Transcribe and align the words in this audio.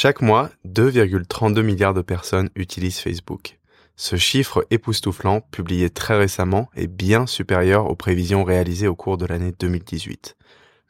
Chaque 0.00 0.22
mois, 0.22 0.48
2,32 0.64 1.60
milliards 1.62 1.92
de 1.92 2.02
personnes 2.02 2.50
utilisent 2.54 3.00
Facebook. 3.00 3.58
Ce 3.96 4.14
chiffre 4.14 4.64
époustouflant, 4.70 5.40
publié 5.40 5.90
très 5.90 6.16
récemment, 6.16 6.68
est 6.76 6.86
bien 6.86 7.26
supérieur 7.26 7.90
aux 7.90 7.96
prévisions 7.96 8.44
réalisées 8.44 8.86
au 8.86 8.94
cours 8.94 9.18
de 9.18 9.26
l'année 9.26 9.52
2018. 9.58 10.36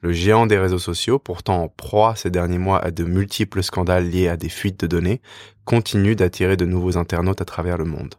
Le 0.02 0.12
géant 0.12 0.44
des 0.44 0.58
réseaux 0.58 0.78
sociaux, 0.78 1.18
pourtant 1.18 1.62
en 1.62 1.68
proie 1.68 2.16
ces 2.16 2.28
derniers 2.28 2.58
mois 2.58 2.84
à 2.84 2.90
de 2.90 3.04
multiples 3.04 3.62
scandales 3.62 4.10
liés 4.10 4.28
à 4.28 4.36
des 4.36 4.50
fuites 4.50 4.80
de 4.80 4.86
données, 4.86 5.22
continue 5.64 6.14
d'attirer 6.14 6.58
de 6.58 6.66
nouveaux 6.66 6.98
internautes 6.98 7.40
à 7.40 7.46
travers 7.46 7.78
le 7.78 7.86
monde. 7.86 8.16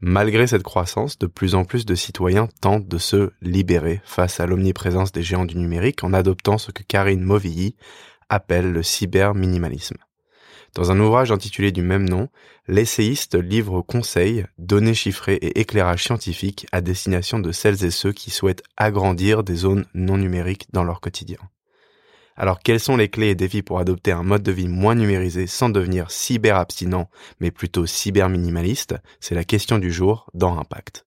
Malgré 0.00 0.48
cette 0.48 0.64
croissance, 0.64 1.16
de 1.20 1.28
plus 1.28 1.54
en 1.54 1.64
plus 1.64 1.86
de 1.86 1.94
citoyens 1.94 2.48
tentent 2.60 2.88
de 2.88 2.98
se 2.98 3.30
libérer 3.40 4.00
face 4.02 4.40
à 4.40 4.46
l'omniprésence 4.46 5.12
des 5.12 5.22
géants 5.22 5.46
du 5.46 5.56
numérique 5.56 6.02
en 6.02 6.12
adoptant 6.12 6.58
ce 6.58 6.72
que 6.72 6.82
Karine 6.82 7.22
Movilly 7.22 7.76
appelle 8.28 8.72
le 8.72 8.82
cyberminimalisme. 8.82 9.98
Dans 10.74 10.90
un 10.90 11.00
ouvrage 11.00 11.32
intitulé 11.32 11.72
du 11.72 11.82
même 11.82 12.08
nom, 12.08 12.28
l'essayiste 12.68 13.34
livre 13.34 13.82
conseils, 13.82 14.44
données 14.58 14.94
chiffrées 14.94 15.34
et 15.34 15.60
éclairages 15.60 16.04
scientifiques 16.04 16.66
à 16.72 16.80
destination 16.80 17.38
de 17.38 17.52
celles 17.52 17.84
et 17.84 17.90
ceux 17.90 18.12
qui 18.12 18.30
souhaitent 18.30 18.62
agrandir 18.76 19.42
des 19.42 19.56
zones 19.56 19.86
non 19.94 20.18
numériques 20.18 20.66
dans 20.72 20.84
leur 20.84 21.00
quotidien. 21.00 21.38
Alors 22.36 22.60
quelles 22.60 22.78
sont 22.78 22.96
les 22.96 23.08
clés 23.08 23.30
et 23.30 23.34
défis 23.34 23.62
pour 23.62 23.80
adopter 23.80 24.12
un 24.12 24.22
mode 24.22 24.44
de 24.44 24.52
vie 24.52 24.68
moins 24.68 24.94
numérisé 24.94 25.48
sans 25.48 25.70
devenir 25.70 26.12
cyber-abstinent, 26.12 27.10
mais 27.40 27.50
plutôt 27.50 27.84
cyber-minimaliste? 27.84 28.94
C'est 29.18 29.34
la 29.34 29.44
question 29.44 29.78
du 29.78 29.90
jour 29.90 30.30
dans 30.34 30.56
Impact. 30.56 31.04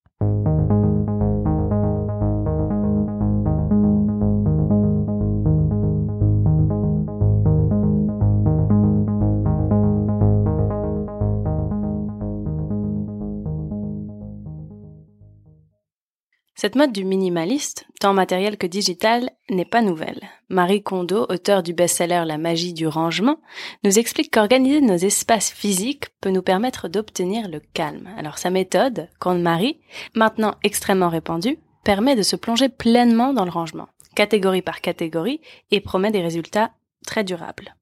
Cette 16.61 16.75
mode 16.75 16.91
du 16.91 17.05
minimaliste, 17.05 17.87
tant 17.99 18.13
matériel 18.13 18.55
que 18.55 18.67
digital, 18.67 19.31
n'est 19.49 19.65
pas 19.65 19.81
nouvelle. 19.81 20.21
Marie 20.47 20.83
Kondo, 20.83 21.25
auteur 21.27 21.63
du 21.63 21.73
best-seller 21.73 22.21
La 22.23 22.37
magie 22.37 22.73
du 22.73 22.85
rangement, 22.85 23.39
nous 23.83 23.97
explique 23.97 24.31
qu'organiser 24.31 24.79
nos 24.79 24.95
espaces 24.95 25.49
physiques 25.49 26.09
peut 26.21 26.29
nous 26.29 26.43
permettre 26.43 26.87
d'obtenir 26.87 27.49
le 27.49 27.61
calme. 27.73 28.09
Alors 28.15 28.37
sa 28.37 28.51
méthode, 28.51 29.09
Grande 29.19 29.41
Marie, 29.41 29.79
maintenant 30.13 30.53
extrêmement 30.61 31.09
répandue, 31.09 31.57
permet 31.83 32.15
de 32.15 32.21
se 32.21 32.35
plonger 32.35 32.69
pleinement 32.69 33.33
dans 33.33 33.45
le 33.45 33.49
rangement, 33.49 33.87
catégorie 34.13 34.61
par 34.61 34.81
catégorie, 34.81 35.41
et 35.71 35.81
promet 35.81 36.11
des 36.11 36.21
résultats 36.21 36.73
très 37.07 37.23
durable. 37.23 37.73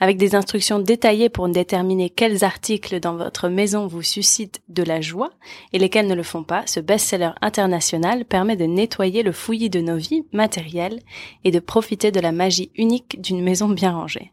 Avec 0.00 0.16
des 0.16 0.34
instructions 0.34 0.78
détaillées 0.78 1.28
pour 1.28 1.48
déterminer 1.48 2.10
quels 2.10 2.44
articles 2.44 3.00
dans 3.00 3.16
votre 3.16 3.48
maison 3.48 3.86
vous 3.86 4.02
suscitent 4.02 4.60
de 4.68 4.82
la 4.82 5.00
joie 5.00 5.30
et 5.72 5.78
lesquels 5.78 6.06
ne 6.06 6.14
le 6.14 6.22
font 6.22 6.42
pas, 6.42 6.66
ce 6.66 6.80
best-seller 6.80 7.32
international 7.40 8.24
permet 8.24 8.56
de 8.56 8.64
nettoyer 8.64 9.22
le 9.22 9.32
fouillis 9.32 9.70
de 9.70 9.80
nos 9.80 9.96
vies 9.96 10.24
matérielles 10.32 11.00
et 11.44 11.50
de 11.50 11.60
profiter 11.60 12.10
de 12.10 12.20
la 12.20 12.32
magie 12.32 12.70
unique 12.76 13.20
d'une 13.20 13.42
maison 13.42 13.68
bien 13.68 13.92
rangée. 13.92 14.32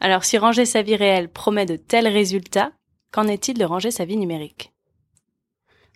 Alors 0.00 0.24
si 0.24 0.38
ranger 0.38 0.64
sa 0.64 0.82
vie 0.82 0.96
réelle 0.96 1.28
promet 1.28 1.66
de 1.66 1.76
tels 1.76 2.08
résultats, 2.08 2.72
qu'en 3.12 3.28
est-il 3.28 3.58
de 3.58 3.64
ranger 3.64 3.90
sa 3.90 4.04
vie 4.04 4.16
numérique? 4.16 4.72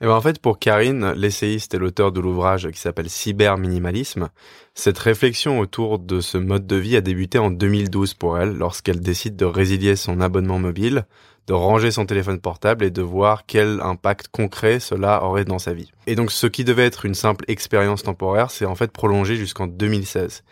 Et 0.02 0.06
eh 0.06 0.08
ben 0.08 0.14
en 0.14 0.20
fait, 0.20 0.40
pour 0.40 0.58
Karine, 0.58 1.12
l'essayiste 1.12 1.74
et 1.74 1.78
l'auteur 1.78 2.10
de 2.10 2.18
l'ouvrage 2.18 2.68
qui 2.72 2.80
s'appelle 2.80 3.08
Cyber 3.08 3.56
Minimalisme, 3.56 4.30
cette 4.74 4.98
réflexion 4.98 5.60
autour 5.60 6.00
de 6.00 6.20
ce 6.20 6.38
mode 6.38 6.66
de 6.66 6.74
vie 6.74 6.96
a 6.96 7.00
débuté 7.00 7.38
en 7.38 7.52
2012 7.52 8.14
pour 8.14 8.36
elle, 8.36 8.52
lorsqu'elle 8.56 8.98
décide 8.98 9.36
de 9.36 9.44
résilier 9.44 9.94
son 9.94 10.20
abonnement 10.20 10.58
mobile, 10.58 11.04
de 11.46 11.52
ranger 11.52 11.92
son 11.92 12.04
téléphone 12.04 12.40
portable 12.40 12.84
et 12.84 12.90
de 12.90 13.00
voir 13.00 13.46
quel 13.46 13.80
impact 13.80 14.26
concret 14.26 14.80
cela 14.80 15.22
aurait 15.22 15.44
dans 15.44 15.60
sa 15.60 15.72
vie. 15.72 15.92
Et 16.08 16.16
donc 16.16 16.32
ce 16.32 16.48
qui 16.48 16.64
devait 16.64 16.86
être 16.86 17.06
une 17.06 17.14
simple 17.14 17.44
expérience 17.46 18.02
temporaire 18.02 18.50
s'est 18.50 18.64
en 18.64 18.74
fait 18.74 18.90
prolongé 18.90 19.36
jusqu'en 19.36 19.68
2016. 19.68 20.42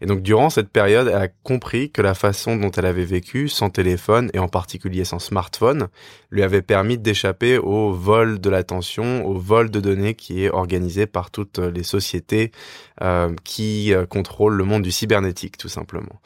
Et 0.00 0.06
donc 0.06 0.22
durant 0.22 0.50
cette 0.50 0.68
période, 0.68 1.08
elle 1.08 1.22
a 1.22 1.28
compris 1.28 1.90
que 1.90 2.02
la 2.02 2.14
façon 2.14 2.56
dont 2.56 2.70
elle 2.70 2.86
avait 2.86 3.04
vécu, 3.04 3.48
sans 3.48 3.70
téléphone 3.70 4.30
et 4.34 4.38
en 4.38 4.48
particulier 4.48 5.04
sans 5.04 5.18
smartphone, 5.18 5.88
lui 6.30 6.42
avait 6.42 6.62
permis 6.62 6.98
d'échapper 6.98 7.58
au 7.58 7.92
vol 7.92 8.40
de 8.40 8.50
l'attention, 8.50 9.24
au 9.26 9.34
vol 9.34 9.70
de 9.70 9.80
données 9.80 10.14
qui 10.14 10.44
est 10.44 10.50
organisé 10.50 11.06
par 11.06 11.30
toutes 11.30 11.58
les 11.58 11.82
sociétés 11.82 12.52
euh, 13.02 13.34
qui 13.44 13.94
euh, 13.94 14.06
contrôlent 14.06 14.56
le 14.56 14.64
monde 14.64 14.82
du 14.82 14.92
cybernétique 14.92 15.56
tout 15.56 15.68
simplement. 15.68 16.20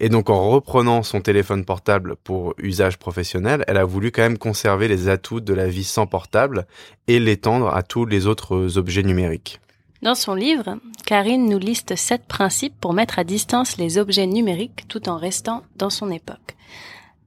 Et 0.00 0.08
donc 0.08 0.30
en 0.30 0.48
reprenant 0.48 1.02
son 1.02 1.20
téléphone 1.20 1.64
portable 1.64 2.14
pour 2.22 2.54
usage 2.58 2.98
professionnel, 2.98 3.64
elle 3.66 3.78
a 3.78 3.84
voulu 3.84 4.12
quand 4.12 4.22
même 4.22 4.38
conserver 4.38 4.86
les 4.86 5.08
atouts 5.08 5.40
de 5.40 5.54
la 5.54 5.66
vie 5.66 5.84
sans 5.84 6.06
portable 6.06 6.66
et 7.08 7.18
l'étendre 7.18 7.74
à 7.74 7.82
tous 7.82 8.06
les 8.06 8.26
autres 8.26 8.78
objets 8.78 9.02
numériques. 9.02 9.60
Dans 10.00 10.14
son 10.14 10.34
livre, 10.34 10.78
Karine 11.06 11.48
nous 11.48 11.58
liste 11.58 11.96
sept 11.96 12.24
principes 12.28 12.78
pour 12.80 12.92
mettre 12.92 13.18
à 13.18 13.24
distance 13.24 13.78
les 13.78 13.98
objets 13.98 14.28
numériques 14.28 14.86
tout 14.86 15.08
en 15.08 15.16
restant 15.16 15.64
dans 15.74 15.90
son 15.90 16.12
époque. 16.12 16.56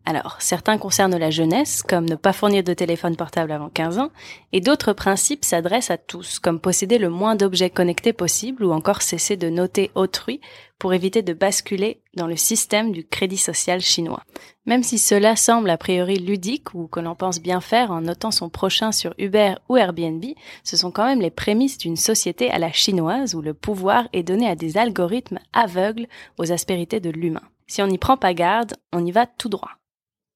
Alors, 0.03 0.37
certains 0.39 0.79
concernent 0.79 1.17
la 1.17 1.29
jeunesse, 1.29 1.83
comme 1.83 2.09
ne 2.09 2.15
pas 2.15 2.33
fournir 2.33 2.63
de 2.63 2.73
téléphone 2.73 3.15
portable 3.15 3.51
avant 3.51 3.69
15 3.69 3.99
ans, 3.99 4.11
et 4.51 4.59
d'autres 4.59 4.93
principes 4.93 5.45
s'adressent 5.45 5.91
à 5.91 5.97
tous, 5.97 6.39
comme 6.39 6.59
posséder 6.59 6.97
le 6.97 7.09
moins 7.09 7.35
d'objets 7.35 7.69
connectés 7.69 8.11
possible 8.11 8.63
ou 8.63 8.71
encore 8.71 9.03
cesser 9.03 9.37
de 9.37 9.49
noter 9.49 9.91
autrui 9.93 10.41
pour 10.79 10.95
éviter 10.95 11.21
de 11.21 11.33
basculer 11.33 12.01
dans 12.15 12.25
le 12.25 12.35
système 12.35 12.91
du 12.91 13.05
crédit 13.05 13.37
social 13.37 13.79
chinois. 13.79 14.23
Même 14.65 14.81
si 14.81 14.97
cela 14.97 15.35
semble 15.35 15.69
a 15.69 15.77
priori 15.77 16.17
ludique 16.17 16.73
ou 16.73 16.87
que 16.87 16.99
l'on 16.99 17.13
pense 17.13 17.39
bien 17.39 17.61
faire 17.61 17.91
en 17.91 18.01
notant 18.01 18.31
son 18.31 18.49
prochain 18.49 18.91
sur 18.91 19.13
Uber 19.19 19.53
ou 19.69 19.77
Airbnb, 19.77 20.25
ce 20.63 20.77
sont 20.77 20.89
quand 20.89 21.05
même 21.05 21.21
les 21.21 21.29
prémices 21.29 21.77
d'une 21.77 21.95
société 21.95 22.49
à 22.49 22.57
la 22.57 22.71
chinoise 22.71 23.35
où 23.35 23.41
le 23.41 23.53
pouvoir 23.53 24.07
est 24.13 24.23
donné 24.23 24.49
à 24.49 24.55
des 24.55 24.77
algorithmes 24.77 25.39
aveugles 25.53 26.07
aux 26.39 26.51
aspérités 26.51 26.99
de 26.99 27.11
l'humain. 27.11 27.43
Si 27.67 27.83
on 27.83 27.87
n'y 27.87 27.99
prend 27.99 28.17
pas 28.17 28.33
garde, 28.33 28.73
on 28.91 29.05
y 29.05 29.11
va 29.11 29.27
tout 29.27 29.49
droit. 29.49 29.80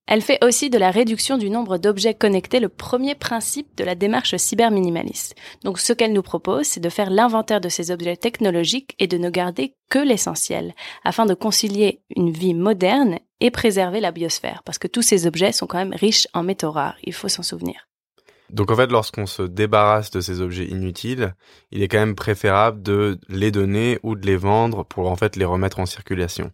Elle 0.08 0.22
fait 0.22 0.44
aussi 0.44 0.70
de 0.70 0.78
la 0.78 0.92
réduction 0.92 1.38
du 1.40 1.50
nombre 1.50 1.80
d'objets 1.80 2.14
connectés 2.14 2.60
le 2.60 2.70
premier 2.70 3.16
principe 3.16 3.76
de 3.76 3.84
la 3.84 3.96
démarche 3.96 4.36
cyberminimaliste. 4.36 5.34
Donc 5.64 5.80
ce 5.80 5.94
qu'elle 5.94 6.14
nous 6.14 6.22
propose, 6.22 6.68
c'est 6.68 6.80
de 6.80 6.90
faire 6.90 7.10
l'inventaire 7.10 7.60
de 7.60 7.70
ces 7.70 7.90
objets 7.90 8.16
technologiques 8.16 8.96
et 9.00 9.08
de 9.08 9.18
ne 9.18 9.32
garder 9.32 9.74
que 9.90 9.98
l'essentiel, 9.98 10.76
afin 11.04 11.26
de 11.26 11.34
concilier 11.34 12.02
une 12.16 12.30
vie 12.30 12.54
moderne 12.54 13.18
et 13.40 13.50
préserver 13.50 14.00
la 14.00 14.12
biosphère, 14.12 14.62
parce 14.64 14.78
que 14.78 14.88
tous 14.88 15.02
ces 15.02 15.26
objets 15.26 15.52
sont 15.52 15.66
quand 15.66 15.80
même 15.80 15.96
riches 15.96 16.28
en 16.34 16.44
métaux 16.44 16.72
rares, 16.72 16.98
il 17.04 17.14
faut 17.14 17.28
s'en 17.28 17.44
souvenir. 17.44 17.88
Donc 18.52 18.70
en 18.70 18.76
fait, 18.76 18.92
lorsqu'on 18.92 19.26
se 19.26 19.42
débarrasse 19.42 20.12
de 20.12 20.22
ces 20.22 20.40
objets 20.40 20.66
inutiles, 20.66 21.34
il 21.72 21.82
est 21.82 21.88
quand 21.88 21.98
même 21.98 22.14
préférable 22.14 22.84
de 22.84 23.20
les 23.28 23.50
donner 23.50 23.98
ou 24.04 24.16
de 24.16 24.26
les 24.28 24.38
vendre 24.38 24.86
pour 24.86 25.10
en 25.10 25.16
fait 25.16 25.36
les 25.36 25.46
remettre 25.46 25.80
en 25.80 25.88
circulation. 25.88 26.52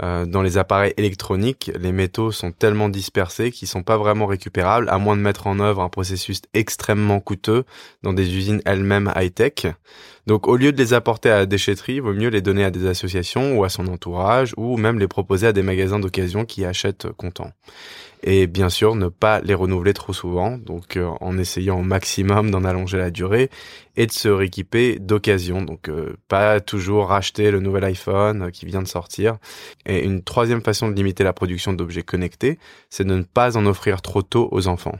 Euh, 0.00 0.24
dans 0.24 0.42
les 0.42 0.56
appareils 0.56 0.94
électroniques, 0.96 1.70
les 1.78 1.92
métaux 1.92 2.32
sont 2.32 2.50
tellement 2.50 2.88
dispersés 2.88 3.50
qu'ils 3.50 3.68
sont 3.68 3.82
pas 3.82 3.98
vraiment 3.98 4.26
récupérables, 4.26 4.88
à 4.88 4.98
moins 4.98 5.16
de 5.16 5.20
mettre 5.20 5.46
en 5.46 5.60
œuvre 5.60 5.82
un 5.82 5.90
processus 5.90 6.40
extrêmement 6.54 7.20
coûteux 7.20 7.64
dans 8.02 8.14
des 8.14 8.34
usines 8.34 8.62
elles-mêmes 8.64 9.12
high-tech. 9.14 9.74
Donc 10.26 10.46
au 10.46 10.56
lieu 10.56 10.72
de 10.72 10.78
les 10.78 10.94
apporter 10.94 11.30
à 11.30 11.38
la 11.38 11.46
déchetterie, 11.46 11.94
il 11.94 12.02
vaut 12.02 12.12
mieux 12.12 12.28
les 12.28 12.42
donner 12.42 12.64
à 12.64 12.70
des 12.70 12.86
associations 12.86 13.56
ou 13.56 13.64
à 13.64 13.68
son 13.68 13.88
entourage, 13.88 14.54
ou 14.56 14.76
même 14.76 14.98
les 14.98 15.08
proposer 15.08 15.48
à 15.48 15.52
des 15.52 15.62
magasins 15.62 15.98
d'occasion 15.98 16.44
qui 16.44 16.64
achètent 16.64 17.10
content 17.12 17.52
et 18.22 18.46
bien 18.46 18.68
sûr 18.68 18.94
ne 18.94 19.08
pas 19.08 19.40
les 19.40 19.54
renouveler 19.54 19.94
trop 19.94 20.12
souvent, 20.12 20.56
donc 20.56 20.96
euh, 20.96 21.10
en 21.20 21.38
essayant 21.38 21.80
au 21.80 21.82
maximum 21.82 22.50
d'en 22.50 22.64
allonger 22.64 22.98
la 22.98 23.10
durée 23.10 23.50
et 23.96 24.06
de 24.06 24.12
se 24.12 24.28
rééquiper 24.28 24.98
d'occasion, 24.98 25.62
donc 25.62 25.88
euh, 25.88 26.16
pas 26.28 26.60
toujours 26.60 27.08
racheter 27.08 27.50
le 27.50 27.60
nouvel 27.60 27.84
iPhone 27.84 28.42
euh, 28.42 28.50
qui 28.50 28.66
vient 28.66 28.82
de 28.82 28.88
sortir. 28.88 29.38
Et 29.86 30.04
une 30.04 30.22
troisième 30.22 30.62
façon 30.62 30.88
de 30.88 30.94
limiter 30.94 31.24
la 31.24 31.32
production 31.32 31.72
d'objets 31.72 32.02
connectés, 32.02 32.58
c'est 32.90 33.04
de 33.04 33.14
ne 33.14 33.22
pas 33.22 33.56
en 33.56 33.66
offrir 33.66 34.02
trop 34.02 34.22
tôt 34.22 34.48
aux 34.52 34.68
enfants. 34.68 34.98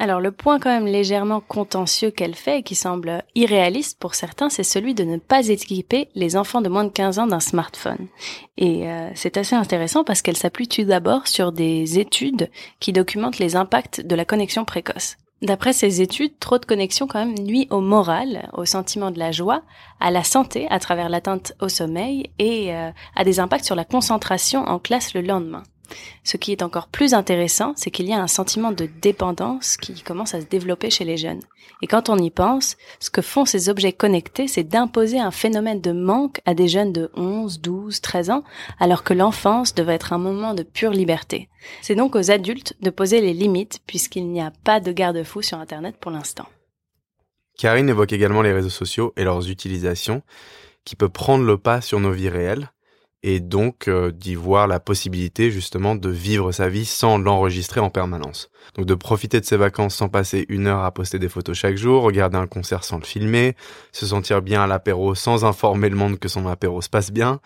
Alors 0.00 0.20
le 0.20 0.30
point 0.30 0.60
quand 0.60 0.70
même 0.70 0.86
légèrement 0.86 1.40
contentieux 1.40 2.12
qu'elle 2.12 2.36
fait 2.36 2.60
et 2.60 2.62
qui 2.62 2.76
semble 2.76 3.24
irréaliste 3.34 3.98
pour 3.98 4.14
certains, 4.14 4.48
c'est 4.48 4.62
celui 4.62 4.94
de 4.94 5.02
ne 5.02 5.16
pas 5.16 5.48
équiper 5.48 6.08
les 6.14 6.36
enfants 6.36 6.60
de 6.60 6.68
moins 6.68 6.84
de 6.84 6.90
15 6.90 7.18
ans 7.18 7.26
d'un 7.26 7.40
smartphone. 7.40 8.06
Et 8.56 8.88
euh, 8.88 9.10
c'est 9.14 9.36
assez 9.36 9.56
intéressant 9.56 10.04
parce 10.04 10.22
qu'elle 10.22 10.36
s'appuie 10.36 10.68
tout 10.68 10.84
d'abord 10.84 11.26
sur 11.26 11.50
des 11.50 11.98
études 11.98 12.48
qui 12.78 12.92
documentent 12.92 13.40
les 13.40 13.56
impacts 13.56 14.00
de 14.00 14.14
la 14.14 14.24
connexion 14.24 14.64
précoce. 14.64 15.16
D'après 15.42 15.72
ces 15.72 16.00
études, 16.00 16.38
trop 16.40 16.58
de 16.58 16.64
connexion 16.64 17.06
quand 17.06 17.24
même 17.24 17.38
nuit 17.38 17.68
au 17.70 17.80
moral, 17.80 18.50
au 18.54 18.64
sentiment 18.64 19.12
de 19.12 19.20
la 19.20 19.30
joie, 19.30 19.62
à 20.00 20.10
la 20.10 20.24
santé 20.24 20.66
à 20.70 20.80
travers 20.80 21.08
l'atteinte 21.08 21.52
au 21.60 21.68
sommeil 21.68 22.30
et 22.38 22.74
euh, 22.74 22.90
a 23.14 23.24
des 23.24 23.38
impacts 23.38 23.64
sur 23.64 23.76
la 23.76 23.84
concentration 23.84 24.64
en 24.64 24.78
classe 24.78 25.14
le 25.14 25.22
lendemain. 25.22 25.62
Ce 26.24 26.36
qui 26.36 26.52
est 26.52 26.62
encore 26.62 26.88
plus 26.88 27.14
intéressant, 27.14 27.72
c'est 27.76 27.90
qu'il 27.90 28.06
y 28.06 28.12
a 28.12 28.20
un 28.20 28.26
sentiment 28.26 28.72
de 28.72 28.88
dépendance 29.00 29.76
qui 29.76 30.02
commence 30.02 30.34
à 30.34 30.40
se 30.40 30.46
développer 30.46 30.90
chez 30.90 31.04
les 31.04 31.16
jeunes. 31.16 31.40
Et 31.82 31.86
quand 31.86 32.08
on 32.08 32.18
y 32.18 32.30
pense, 32.30 32.76
ce 33.00 33.10
que 33.10 33.22
font 33.22 33.44
ces 33.44 33.68
objets 33.68 33.92
connectés, 33.92 34.48
c'est 34.48 34.64
d'imposer 34.64 35.18
un 35.18 35.30
phénomène 35.30 35.80
de 35.80 35.92
manque 35.92 36.40
à 36.44 36.54
des 36.54 36.68
jeunes 36.68 36.92
de 36.92 37.10
11, 37.14 37.60
12, 37.60 38.00
13 38.00 38.30
ans, 38.30 38.44
alors 38.78 39.04
que 39.04 39.14
l'enfance 39.14 39.74
devrait 39.74 39.94
être 39.94 40.12
un 40.12 40.18
moment 40.18 40.54
de 40.54 40.62
pure 40.62 40.90
liberté. 40.90 41.48
C'est 41.82 41.94
donc 41.94 42.16
aux 42.16 42.30
adultes 42.30 42.74
de 42.80 42.90
poser 42.90 43.20
les 43.20 43.32
limites, 43.32 43.80
puisqu'il 43.86 44.28
n'y 44.28 44.40
a 44.40 44.52
pas 44.64 44.80
de 44.80 44.92
garde-fou 44.92 45.42
sur 45.42 45.58
Internet 45.58 45.96
pour 46.00 46.10
l'instant. 46.10 46.46
Karine 47.56 47.88
évoque 47.88 48.12
également 48.12 48.42
les 48.42 48.52
réseaux 48.52 48.68
sociaux 48.68 49.12
et 49.16 49.24
leurs 49.24 49.50
utilisations, 49.50 50.22
qui 50.84 50.96
peut 50.96 51.08
prendre 51.08 51.44
le 51.44 51.58
pas 51.58 51.80
sur 51.80 52.00
nos 52.00 52.12
vies 52.12 52.28
réelles 52.28 52.70
et 53.22 53.40
donc 53.40 53.88
euh, 53.88 54.12
d'y 54.12 54.34
voir 54.36 54.68
la 54.68 54.78
possibilité 54.78 55.50
justement 55.50 55.96
de 55.96 56.08
vivre 56.08 56.52
sa 56.52 56.68
vie 56.68 56.84
sans 56.84 57.18
l'enregistrer 57.18 57.80
en 57.80 57.90
permanence. 57.90 58.50
Donc 58.76 58.86
de 58.86 58.94
profiter 58.94 59.40
de 59.40 59.44
ses 59.44 59.56
vacances 59.56 59.96
sans 59.96 60.08
passer 60.08 60.46
une 60.48 60.68
heure 60.68 60.84
à 60.84 60.92
poster 60.92 61.18
des 61.18 61.28
photos 61.28 61.56
chaque 61.56 61.76
jour, 61.76 62.02
regarder 62.02 62.36
un 62.36 62.46
concert 62.46 62.84
sans 62.84 62.98
le 62.98 63.04
filmer, 63.04 63.56
se 63.92 64.06
sentir 64.06 64.40
bien 64.40 64.62
à 64.62 64.66
l'apéro 64.66 65.14
sans 65.16 65.44
informer 65.44 65.88
le 65.88 65.96
monde 65.96 66.18
que 66.18 66.28
son 66.28 66.46
apéro 66.46 66.80
se 66.80 66.88
passe 66.88 67.10
bien. 67.10 67.40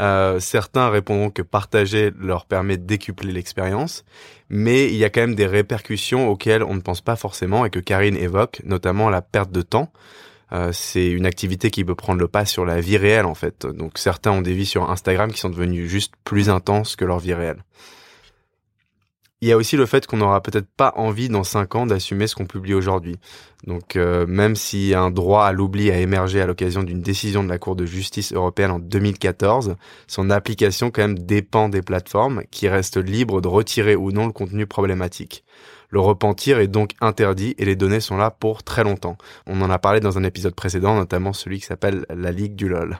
Euh, 0.00 0.40
certains 0.40 0.88
répondront 0.88 1.30
que 1.30 1.42
partager 1.42 2.10
leur 2.18 2.46
permet 2.46 2.78
de 2.78 2.86
décupler 2.86 3.32
l'expérience, 3.32 4.04
mais 4.48 4.86
il 4.86 4.96
y 4.96 5.04
a 5.04 5.10
quand 5.10 5.20
même 5.20 5.34
des 5.34 5.46
répercussions 5.46 6.28
auxquelles 6.28 6.62
on 6.62 6.74
ne 6.74 6.80
pense 6.80 7.02
pas 7.02 7.16
forcément 7.16 7.66
et 7.66 7.70
que 7.70 7.80
Karine 7.80 8.16
évoque, 8.16 8.62
notamment 8.64 9.10
la 9.10 9.20
perte 9.20 9.52
de 9.52 9.62
temps. 9.62 9.92
Euh, 10.52 10.70
c'est 10.72 11.10
une 11.10 11.26
activité 11.26 11.70
qui 11.70 11.84
peut 11.84 11.94
prendre 11.94 12.20
le 12.20 12.28
pas 12.28 12.44
sur 12.44 12.64
la 12.64 12.80
vie 12.80 12.96
réelle 12.96 13.26
en 13.26 13.34
fait. 13.34 13.66
Donc 13.66 13.98
certains 13.98 14.32
ont 14.32 14.42
des 14.42 14.54
vies 14.54 14.66
sur 14.66 14.90
Instagram 14.90 15.30
qui 15.30 15.40
sont 15.40 15.50
devenues 15.50 15.88
juste 15.88 16.14
plus 16.24 16.48
intenses 16.50 16.96
que 16.96 17.04
leur 17.04 17.18
vie 17.18 17.34
réelle. 17.34 17.62
Il 19.40 19.46
y 19.46 19.52
a 19.52 19.56
aussi 19.56 19.76
le 19.76 19.86
fait 19.86 20.04
qu'on 20.04 20.16
n'aura 20.16 20.42
peut-être 20.42 20.66
pas 20.66 20.92
envie 20.96 21.28
dans 21.28 21.44
cinq 21.44 21.76
ans 21.76 21.86
d'assumer 21.86 22.26
ce 22.26 22.34
qu'on 22.34 22.46
publie 22.46 22.74
aujourd'hui. 22.74 23.16
Donc 23.64 23.94
euh, 23.94 24.26
même 24.26 24.56
si 24.56 24.94
un 24.94 25.12
droit 25.12 25.44
à 25.44 25.52
l'oubli 25.52 25.92
a 25.92 26.00
émergé 26.00 26.40
à 26.40 26.46
l'occasion 26.46 26.82
d'une 26.82 27.02
décision 27.02 27.44
de 27.44 27.48
la 27.48 27.58
Cour 27.58 27.76
de 27.76 27.86
justice 27.86 28.32
européenne 28.32 28.72
en 28.72 28.78
2014, 28.80 29.76
son 30.08 30.30
application 30.30 30.90
quand 30.90 31.02
même 31.02 31.18
dépend 31.20 31.68
des 31.68 31.82
plateformes 31.82 32.42
qui 32.50 32.68
restent 32.68 32.96
libres 32.96 33.40
de 33.40 33.46
retirer 33.46 33.94
ou 33.94 34.10
non 34.10 34.26
le 34.26 34.32
contenu 34.32 34.66
problématique. 34.66 35.44
Le 35.90 36.00
repentir 36.00 36.58
est 36.58 36.68
donc 36.68 36.92
interdit 37.00 37.54
et 37.58 37.64
les 37.64 37.76
données 37.76 38.00
sont 38.00 38.16
là 38.16 38.30
pour 38.30 38.62
très 38.62 38.84
longtemps. 38.84 39.16
On 39.46 39.60
en 39.62 39.70
a 39.70 39.78
parlé 39.78 40.00
dans 40.00 40.18
un 40.18 40.24
épisode 40.24 40.54
précédent, 40.54 40.94
notamment 40.94 41.32
celui 41.32 41.58
qui 41.60 41.66
s'appelle 41.66 42.04
la 42.14 42.30
Ligue 42.30 42.54
du 42.54 42.68
LOL. 42.68 42.98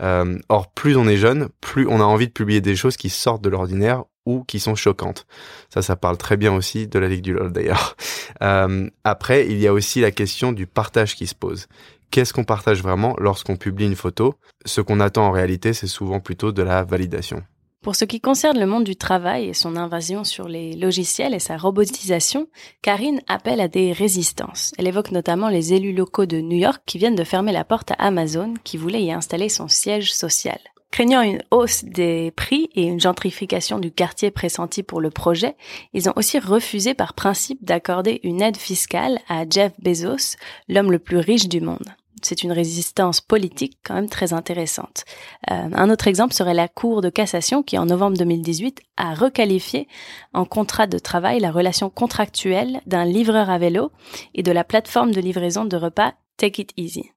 Euh, 0.00 0.38
or, 0.48 0.70
plus 0.70 0.96
on 0.96 1.06
est 1.06 1.16
jeune, 1.16 1.48
plus 1.60 1.86
on 1.86 2.00
a 2.00 2.04
envie 2.04 2.26
de 2.26 2.32
publier 2.32 2.60
des 2.60 2.76
choses 2.76 2.96
qui 2.96 3.08
sortent 3.08 3.42
de 3.42 3.50
l'ordinaire 3.50 4.04
ou 4.26 4.42
qui 4.42 4.58
sont 4.58 4.74
choquantes. 4.74 5.26
Ça, 5.68 5.82
ça 5.82 5.96
parle 5.96 6.16
très 6.16 6.36
bien 6.36 6.52
aussi 6.54 6.88
de 6.88 6.98
la 6.98 7.08
Ligue 7.08 7.22
du 7.22 7.34
LOL 7.34 7.52
d'ailleurs. 7.52 7.96
Euh, 8.42 8.88
après, 9.04 9.46
il 9.46 9.58
y 9.58 9.66
a 9.66 9.72
aussi 9.72 10.00
la 10.00 10.10
question 10.10 10.52
du 10.52 10.66
partage 10.66 11.14
qui 11.14 11.26
se 11.26 11.34
pose. 11.34 11.68
Qu'est-ce 12.10 12.32
qu'on 12.32 12.44
partage 12.44 12.82
vraiment 12.82 13.16
lorsqu'on 13.18 13.56
publie 13.56 13.86
une 13.86 13.96
photo? 13.96 14.34
Ce 14.66 14.80
qu'on 14.80 15.00
attend 15.00 15.26
en 15.26 15.30
réalité, 15.32 15.72
c'est 15.72 15.88
souvent 15.88 16.20
plutôt 16.20 16.52
de 16.52 16.62
la 16.62 16.84
validation. 16.84 17.42
Pour 17.84 17.96
ce 17.96 18.06
qui 18.06 18.18
concerne 18.18 18.58
le 18.58 18.64
monde 18.64 18.84
du 18.84 18.96
travail 18.96 19.50
et 19.50 19.52
son 19.52 19.76
invasion 19.76 20.24
sur 20.24 20.48
les 20.48 20.74
logiciels 20.74 21.34
et 21.34 21.38
sa 21.38 21.58
robotisation, 21.58 22.48
Karine 22.80 23.20
appelle 23.28 23.60
à 23.60 23.68
des 23.68 23.92
résistances. 23.92 24.72
Elle 24.78 24.88
évoque 24.88 25.10
notamment 25.10 25.50
les 25.50 25.74
élus 25.74 25.92
locaux 25.92 26.24
de 26.24 26.40
New 26.40 26.56
York 26.56 26.82
qui 26.86 26.96
viennent 26.96 27.14
de 27.14 27.24
fermer 27.24 27.52
la 27.52 27.62
porte 27.62 27.90
à 27.90 28.06
Amazon 28.06 28.54
qui 28.64 28.78
voulait 28.78 29.02
y 29.02 29.12
installer 29.12 29.50
son 29.50 29.68
siège 29.68 30.14
social. 30.14 30.58
Craignant 30.92 31.20
une 31.20 31.42
hausse 31.50 31.84
des 31.84 32.30
prix 32.30 32.70
et 32.74 32.84
une 32.84 33.00
gentrification 33.00 33.78
du 33.78 33.90
quartier 33.90 34.30
pressenti 34.30 34.82
pour 34.82 35.02
le 35.02 35.10
projet, 35.10 35.54
ils 35.92 36.08
ont 36.08 36.14
aussi 36.16 36.38
refusé 36.38 36.94
par 36.94 37.12
principe 37.12 37.62
d'accorder 37.62 38.18
une 38.22 38.40
aide 38.40 38.56
fiscale 38.56 39.18
à 39.28 39.44
Jeff 39.46 39.72
Bezos, 39.78 40.36
l'homme 40.70 40.90
le 40.90 40.98
plus 40.98 41.18
riche 41.18 41.50
du 41.50 41.60
monde 41.60 41.94
c'est 42.22 42.42
une 42.42 42.52
résistance 42.52 43.20
politique 43.20 43.78
quand 43.84 43.94
même 43.94 44.08
très 44.08 44.32
intéressante. 44.32 45.04
Euh, 45.50 45.68
un 45.72 45.90
autre 45.90 46.08
exemple 46.08 46.34
serait 46.34 46.54
la 46.54 46.68
Cour 46.68 47.00
de 47.00 47.10
cassation 47.10 47.62
qui, 47.62 47.78
en 47.78 47.86
novembre 47.86 48.16
2018, 48.16 48.80
a 48.96 49.14
requalifié 49.14 49.88
en 50.32 50.44
contrat 50.44 50.86
de 50.86 50.98
travail 50.98 51.40
la 51.40 51.50
relation 51.50 51.90
contractuelle 51.90 52.80
d'un 52.86 53.04
livreur 53.04 53.50
à 53.50 53.58
vélo 53.58 53.92
et 54.34 54.42
de 54.42 54.52
la 54.52 54.64
plateforme 54.64 55.12
de 55.12 55.20
livraison 55.20 55.64
de 55.64 55.76
repas 55.76 56.14
Take 56.36 56.62
It 56.62 56.72
Easy. 56.76 57.10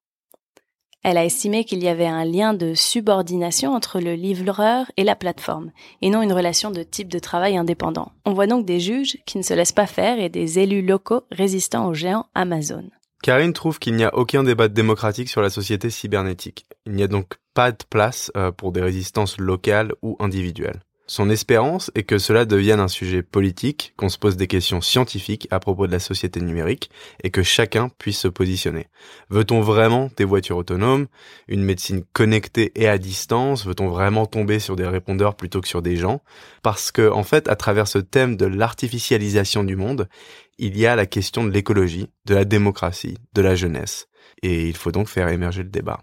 Elle 1.03 1.17
a 1.17 1.25
estimé 1.25 1.63
qu'il 1.63 1.81
y 1.81 1.87
avait 1.87 2.07
un 2.07 2.25
lien 2.25 2.53
de 2.53 2.73
subordination 2.73 3.73
entre 3.73 4.01
le 4.01 4.15
livreur 4.15 4.91
et 4.97 5.03
la 5.03 5.15
plateforme, 5.15 5.71
et 6.01 6.09
non 6.09 6.21
une 6.21 6.33
relation 6.33 6.69
de 6.69 6.83
type 6.83 7.07
de 7.07 7.19
travail 7.19 7.55
indépendant. 7.55 8.11
On 8.25 8.33
voit 8.33 8.47
donc 8.47 8.65
des 8.65 8.79
juges 8.79 9.17
qui 9.25 9.37
ne 9.37 9.43
se 9.43 9.53
laissent 9.53 9.71
pas 9.71 9.87
faire 9.87 10.19
et 10.19 10.27
des 10.27 10.59
élus 10.59 10.85
locaux 10.85 11.21
résistant 11.31 11.87
aux 11.87 11.93
géants 11.93 12.25
Amazon. 12.35 12.89
Karine 13.23 13.53
trouve 13.53 13.79
qu'il 13.79 13.95
n'y 13.95 14.03
a 14.03 14.15
aucun 14.15 14.43
débat 14.43 14.67
démocratique 14.67 15.29
sur 15.29 15.41
la 15.41 15.49
société 15.49 15.89
cybernétique. 15.89 16.65
Il 16.85 16.93
n'y 16.93 17.03
a 17.03 17.07
donc 17.07 17.35
pas 17.53 17.71
de 17.71 17.83
place 17.89 18.31
euh, 18.37 18.51
pour 18.51 18.71
des 18.71 18.81
résistances 18.81 19.37
locales 19.39 19.93
ou 20.01 20.15
individuelles. 20.19 20.81
Son 21.09 21.29
espérance 21.29 21.89
est 21.95 22.03
que 22.03 22.17
cela 22.17 22.43
devienne 22.43 22.81
un 22.81 22.89
sujet 22.89 23.23
politique, 23.23 23.93
qu'on 23.95 24.09
se 24.09 24.17
pose 24.17 24.35
des 24.35 24.47
questions 24.47 24.81
scientifiques 24.81 25.47
à 25.51 25.59
propos 25.61 25.87
de 25.87 25.93
la 25.93 25.99
société 25.99 26.41
numérique 26.41 26.91
et 27.23 27.29
que 27.29 27.43
chacun 27.43 27.87
puisse 27.97 28.19
se 28.19 28.27
positionner. 28.27 28.87
Veut-on 29.29 29.61
vraiment 29.61 30.09
des 30.17 30.25
voitures 30.25 30.57
autonomes, 30.57 31.07
une 31.47 31.63
médecine 31.63 32.03
connectée 32.11 32.73
et 32.75 32.89
à 32.89 32.97
distance? 32.97 33.65
Veut-on 33.65 33.87
vraiment 33.87 34.25
tomber 34.25 34.59
sur 34.59 34.75
des 34.75 34.85
répondeurs 34.85 35.35
plutôt 35.35 35.61
que 35.61 35.69
sur 35.69 35.81
des 35.81 35.95
gens? 35.95 36.21
Parce 36.61 36.91
que, 36.91 37.09
en 37.09 37.23
fait, 37.23 37.47
à 37.47 37.55
travers 37.55 37.87
ce 37.87 37.99
thème 37.99 38.35
de 38.35 38.45
l'artificialisation 38.45 39.63
du 39.63 39.77
monde, 39.77 40.09
il 40.57 40.77
y 40.77 40.85
a 40.85 40.95
la 40.95 41.05
question 41.05 41.43
de 41.43 41.51
l'écologie, 41.51 42.09
de 42.25 42.35
la 42.35 42.45
démocratie, 42.45 43.17
de 43.33 43.41
la 43.41 43.55
jeunesse. 43.55 44.07
Et 44.41 44.67
il 44.67 44.75
faut 44.75 44.91
donc 44.91 45.07
faire 45.07 45.29
émerger 45.29 45.63
le 45.63 45.69
débat. 45.69 46.01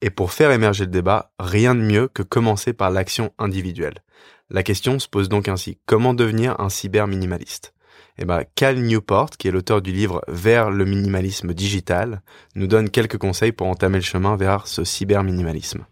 Et 0.00 0.10
pour 0.10 0.32
faire 0.32 0.50
émerger 0.50 0.84
le 0.84 0.90
débat, 0.90 1.32
rien 1.38 1.74
de 1.74 1.80
mieux 1.80 2.08
que 2.08 2.22
commencer 2.22 2.72
par 2.72 2.90
l'action 2.90 3.32
individuelle. 3.38 4.02
La 4.50 4.62
question 4.62 4.98
se 4.98 5.08
pose 5.08 5.28
donc 5.28 5.48
ainsi, 5.48 5.78
comment 5.86 6.14
devenir 6.14 6.60
un 6.60 6.68
cyber 6.68 7.06
minimaliste 7.06 7.72
eh 8.18 8.24
ben, 8.24 8.44
Cal 8.54 8.78
Newport, 8.78 9.30
qui 9.30 9.48
est 9.48 9.50
l'auteur 9.50 9.82
du 9.82 9.92
livre 9.92 10.22
Vers 10.26 10.70
le 10.70 10.84
minimalisme 10.84 11.52
digital, 11.52 12.22
nous 12.54 12.66
donne 12.66 12.88
quelques 12.88 13.18
conseils 13.18 13.52
pour 13.52 13.66
entamer 13.66 13.98
le 13.98 14.04
chemin 14.04 14.36
vers 14.36 14.66
ce 14.66 14.84
cyber 14.84 15.22
minimalisme. 15.22 15.84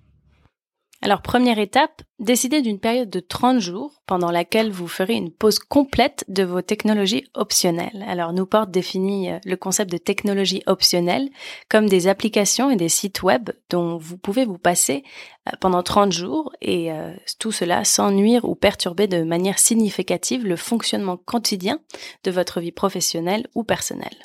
Alors 1.04 1.20
première 1.20 1.58
étape, 1.58 2.00
décidez 2.18 2.62
d'une 2.62 2.80
période 2.80 3.10
de 3.10 3.20
30 3.20 3.60
jours 3.60 4.00
pendant 4.06 4.30
laquelle 4.30 4.70
vous 4.70 4.88
ferez 4.88 5.12
une 5.12 5.30
pause 5.30 5.58
complète 5.58 6.24
de 6.28 6.44
vos 6.44 6.62
technologies 6.62 7.26
optionnelles. 7.34 8.02
Alors 8.08 8.32
Newport 8.32 8.68
définit 8.68 9.30
euh, 9.30 9.38
le 9.44 9.58
concept 9.58 9.92
de 9.92 9.98
technologie 9.98 10.62
optionnelle 10.66 11.28
comme 11.68 11.90
des 11.90 12.08
applications 12.08 12.70
et 12.70 12.76
des 12.76 12.88
sites 12.88 13.22
web 13.22 13.50
dont 13.68 13.98
vous 13.98 14.16
pouvez 14.16 14.46
vous 14.46 14.56
passer 14.56 15.04
euh, 15.46 15.52
pendant 15.60 15.82
30 15.82 16.10
jours 16.10 16.52
et 16.62 16.90
euh, 16.90 17.12
tout 17.38 17.52
cela 17.52 17.84
sans 17.84 18.10
nuire 18.10 18.46
ou 18.46 18.54
perturber 18.54 19.06
de 19.06 19.24
manière 19.24 19.58
significative 19.58 20.46
le 20.46 20.56
fonctionnement 20.56 21.18
quotidien 21.18 21.80
de 22.22 22.30
votre 22.30 22.60
vie 22.60 22.72
professionnelle 22.72 23.46
ou 23.54 23.62
personnelle. 23.62 24.16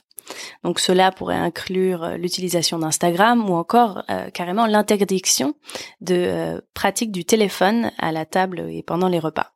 Donc 0.63 0.79
cela 0.79 1.11
pourrait 1.11 1.35
inclure 1.35 2.03
euh, 2.03 2.17
l'utilisation 2.17 2.79
d'Instagram 2.79 3.49
ou 3.49 3.53
encore 3.53 4.03
euh, 4.09 4.29
carrément 4.29 4.65
l'interdiction 4.65 5.55
de 6.01 6.15
euh, 6.15 6.61
pratique 6.73 7.11
du 7.11 7.25
téléphone 7.25 7.91
à 7.97 8.11
la 8.11 8.25
table 8.25 8.65
et 8.69 8.83
pendant 8.83 9.07
les 9.07 9.19
repas. 9.19 9.53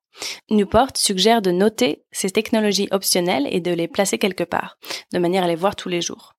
Newport 0.49 0.89
suggère 0.95 1.41
de 1.41 1.51
noter 1.51 2.05
ces 2.11 2.29
technologies 2.29 2.87
optionnelles 2.91 3.47
et 3.49 3.61
de 3.61 3.71
les 3.71 3.87
placer 3.87 4.17
quelque 4.17 4.43
part, 4.43 4.77
de 5.11 5.19
manière 5.19 5.43
à 5.43 5.47
les 5.47 5.55
voir 5.55 5.75
tous 5.75 5.89
les 5.89 6.01
jours. 6.01 6.33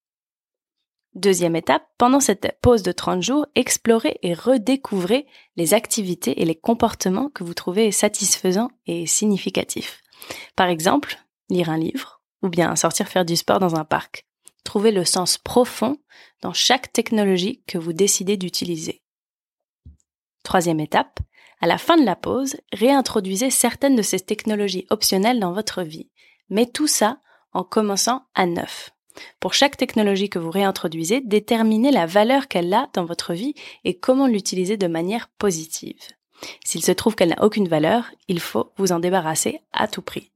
Deuxième 1.14 1.55
étape, 1.55 1.87
pendant 1.97 2.19
cette 2.19 2.59
pause 2.61 2.83
de 2.83 2.91
30 2.91 3.23
jours, 3.23 3.47
explorez 3.55 4.19
et 4.23 4.35
redécouvrez 4.35 5.26
les 5.57 5.73
activités 5.73 6.43
et 6.43 6.45
les 6.45 6.57
comportements 6.57 7.31
que 7.31 7.45
vous 7.45 7.55
trouvez 7.55 7.93
satisfaisants 7.93 8.71
et 8.87 9.07
significatifs. 9.07 10.03
Par 10.57 10.69
exemple, 10.69 11.17
lire 11.50 11.71
un 11.71 11.79
livre, 11.79 12.21
ou 12.45 12.51
bien 12.51 12.77
sortir 12.77 13.09
faire 13.09 13.25
du 13.25 13.35
sport 13.35 13.59
dans 13.59 13.75
un 13.75 13.85
parc. 13.85 14.27
Trouvez 14.65 14.93
le 14.93 15.05
sens 15.05 15.39
profond 15.39 15.97
dans 16.43 16.53
chaque 16.53 16.93
technologie 16.93 17.63
que 17.67 17.79
vous 17.79 17.93
décidez 17.93 18.37
d'utiliser. 18.37 19.03
Troisième 20.43 20.81
étape, 20.81 21.21
à 21.61 21.67
la 21.67 21.79
fin 21.79 21.97
de 21.97 22.05
la 22.05 22.17
pause, 22.17 22.57
réintroduisez 22.73 23.49
certaines 23.51 23.97
de 23.97 24.03
ces 24.03 24.21
technologies 24.21 24.87
optionnelles 24.91 25.41
dans 25.41 25.53
votre 25.53 25.83
vie, 25.83 26.11
mais 26.51 26.67
tout 26.67 26.87
ça 26.87 27.19
en 27.55 27.65
commençant 27.65 28.27
à 28.35 28.45
neuf. 28.45 28.91
Pour 29.41 29.55
chaque 29.55 29.77
technologie 29.77 30.29
que 30.29 30.39
vous 30.39 30.51
réintroduisez, 30.51 31.23
déterminez 31.23 31.93
la 31.93 32.05
valeur 32.05 32.49
qu'elle 32.49 32.75
a 32.75 32.91
dans 32.93 33.07
votre 33.07 33.33
vie 33.33 33.55
et 33.85 33.99
comment 33.99 34.27
l'utiliser 34.27 34.77
de 34.77 34.87
manière 34.87 35.29
positive. 35.39 35.97
S'il 36.65 36.85
se 36.85 36.93
trouve 36.93 37.15
qu'elle 37.15 37.31
n'a 37.31 37.45
aucune 37.45 37.69
valeur, 37.69 38.11
il 38.29 38.41
faut 38.41 38.73
vous 38.77 38.93
en 38.93 38.99
débarrasser 38.99 39.61
à 39.73 39.89
tout 39.89 40.03
prix. 40.03 40.33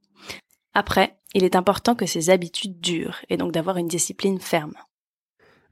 Après, 0.72 1.17
il 1.34 1.44
est 1.44 1.56
important 1.56 1.94
que 1.94 2.06
ces 2.06 2.30
habitudes 2.30 2.80
durent 2.80 3.20
et 3.28 3.36
donc 3.36 3.52
d'avoir 3.52 3.76
une 3.76 3.88
discipline 3.88 4.40
ferme. 4.40 4.74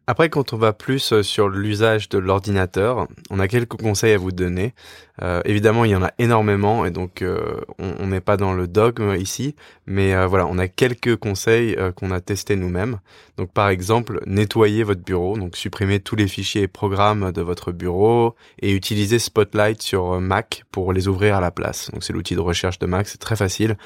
Après, 0.08 0.28
quand 0.28 0.52
on 0.52 0.56
va 0.56 0.72
plus 0.72 1.12
euh, 1.12 1.22
sur 1.22 1.48
l'usage 1.48 2.08
de 2.08 2.18
l'ordinateur, 2.18 3.08
on 3.28 3.40
a 3.40 3.48
quelques 3.48 3.76
conseils 3.76 4.12
à 4.12 4.18
vous 4.18 4.30
donner. 4.30 4.72
Euh, 5.22 5.40
évidemment, 5.44 5.84
il 5.84 5.90
y 5.90 5.96
en 5.96 6.02
a 6.02 6.12
énormément 6.18 6.84
et 6.84 6.90
donc 6.90 7.22
euh, 7.22 7.60
on 7.78 8.06
n'est 8.06 8.20
pas 8.20 8.36
dans 8.36 8.52
le 8.52 8.66
dogme 8.68 9.14
ici, 9.16 9.54
mais 9.86 10.14
euh, 10.14 10.26
voilà, 10.26 10.46
on 10.46 10.58
a 10.58 10.68
quelques 10.68 11.16
conseils 11.16 11.76
qu'on 11.96 12.10
a 12.10 12.20
testés 12.20 12.56
nous-mêmes. 12.56 13.00
Donc 13.36 13.52
par 13.52 13.68
exemple, 13.68 14.20
nettoyer 14.26 14.82
votre 14.82 15.02
bureau, 15.02 15.36
donc 15.36 15.56
supprimer 15.56 16.00
tous 16.00 16.16
les 16.16 16.28
fichiers 16.28 16.62
et 16.62 16.68
programmes 16.68 17.32
de 17.32 17.42
votre 17.42 17.72
bureau 17.72 18.34
et 18.60 18.72
utiliser 18.72 19.18
Spotlight 19.18 19.82
sur 19.82 20.20
Mac 20.20 20.64
pour 20.70 20.92
les 20.92 21.08
ouvrir 21.08 21.36
à 21.36 21.40
la 21.40 21.50
place. 21.50 21.90
Donc 21.92 22.04
c'est 22.04 22.12
l'outil 22.12 22.34
de 22.34 22.40
recherche 22.40 22.78
de 22.78 22.86
Mac, 22.86 23.08
c'est 23.08 23.18
très 23.18 23.36
facile 23.36 23.76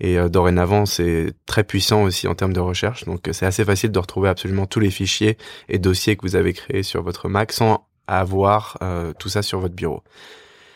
et 0.00 0.16
dorénavant 0.28 0.86
c'est 0.86 1.32
très 1.46 1.64
puissant 1.64 2.02
aussi 2.02 2.28
en 2.28 2.34
termes 2.34 2.52
de 2.52 2.60
recherche. 2.60 3.04
Donc 3.04 3.28
c'est 3.32 3.46
assez 3.46 3.64
facile 3.64 3.90
de 3.90 3.98
retrouver 3.98 4.28
absolument 4.28 4.66
tous 4.66 4.80
les 4.80 4.90
fichiers 4.90 5.36
et 5.68 5.78
dossiers 5.78 6.16
que 6.16 6.22
vous 6.22 6.36
avez 6.36 6.52
créés 6.52 6.82
sur 6.82 7.02
votre 7.02 7.28
Mac 7.28 7.52
sans 7.52 7.86
avoir 8.06 8.78
tout 9.18 9.28
ça 9.28 9.42
sur 9.42 9.60
votre 9.60 9.74
bureau. 9.74 10.02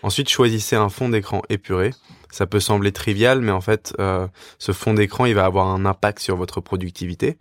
Ensuite, 0.04 0.28
choisissez 0.28 0.76
un 0.76 0.90
fond 0.90 1.08
d'écran 1.08 1.40
épuré. 1.48 1.92
Ça 2.30 2.46
peut 2.46 2.60
sembler 2.60 2.92
trivial, 2.92 3.40
mais 3.40 3.52
en 3.52 3.62
fait, 3.62 3.94
euh, 3.98 4.28
ce 4.58 4.72
fond 4.72 4.92
d'écran, 4.92 5.24
il 5.24 5.34
va 5.34 5.46
avoir 5.46 5.68
un 5.68 5.86
impact 5.86 6.18
sur 6.18 6.36
votre 6.36 6.60
productivité. 6.60 7.38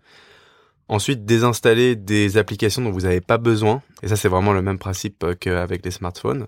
Ensuite, 0.88 1.26
désinstaller 1.26 1.98
des 1.98 2.38
applications 2.38 2.82
dont 2.82 2.92
vous 2.92 3.02
n'avez 3.02 3.20
pas 3.20 3.38
besoin. 3.38 3.82
Et 4.02 4.08
ça, 4.08 4.16
c'est 4.16 4.30
vraiment 4.30 4.54
le 4.54 4.62
même 4.62 4.80
principe 4.80 5.26
euh, 5.26 5.36
qu'avec 5.36 5.84
les 5.84 5.92
smartphones. 5.92 6.48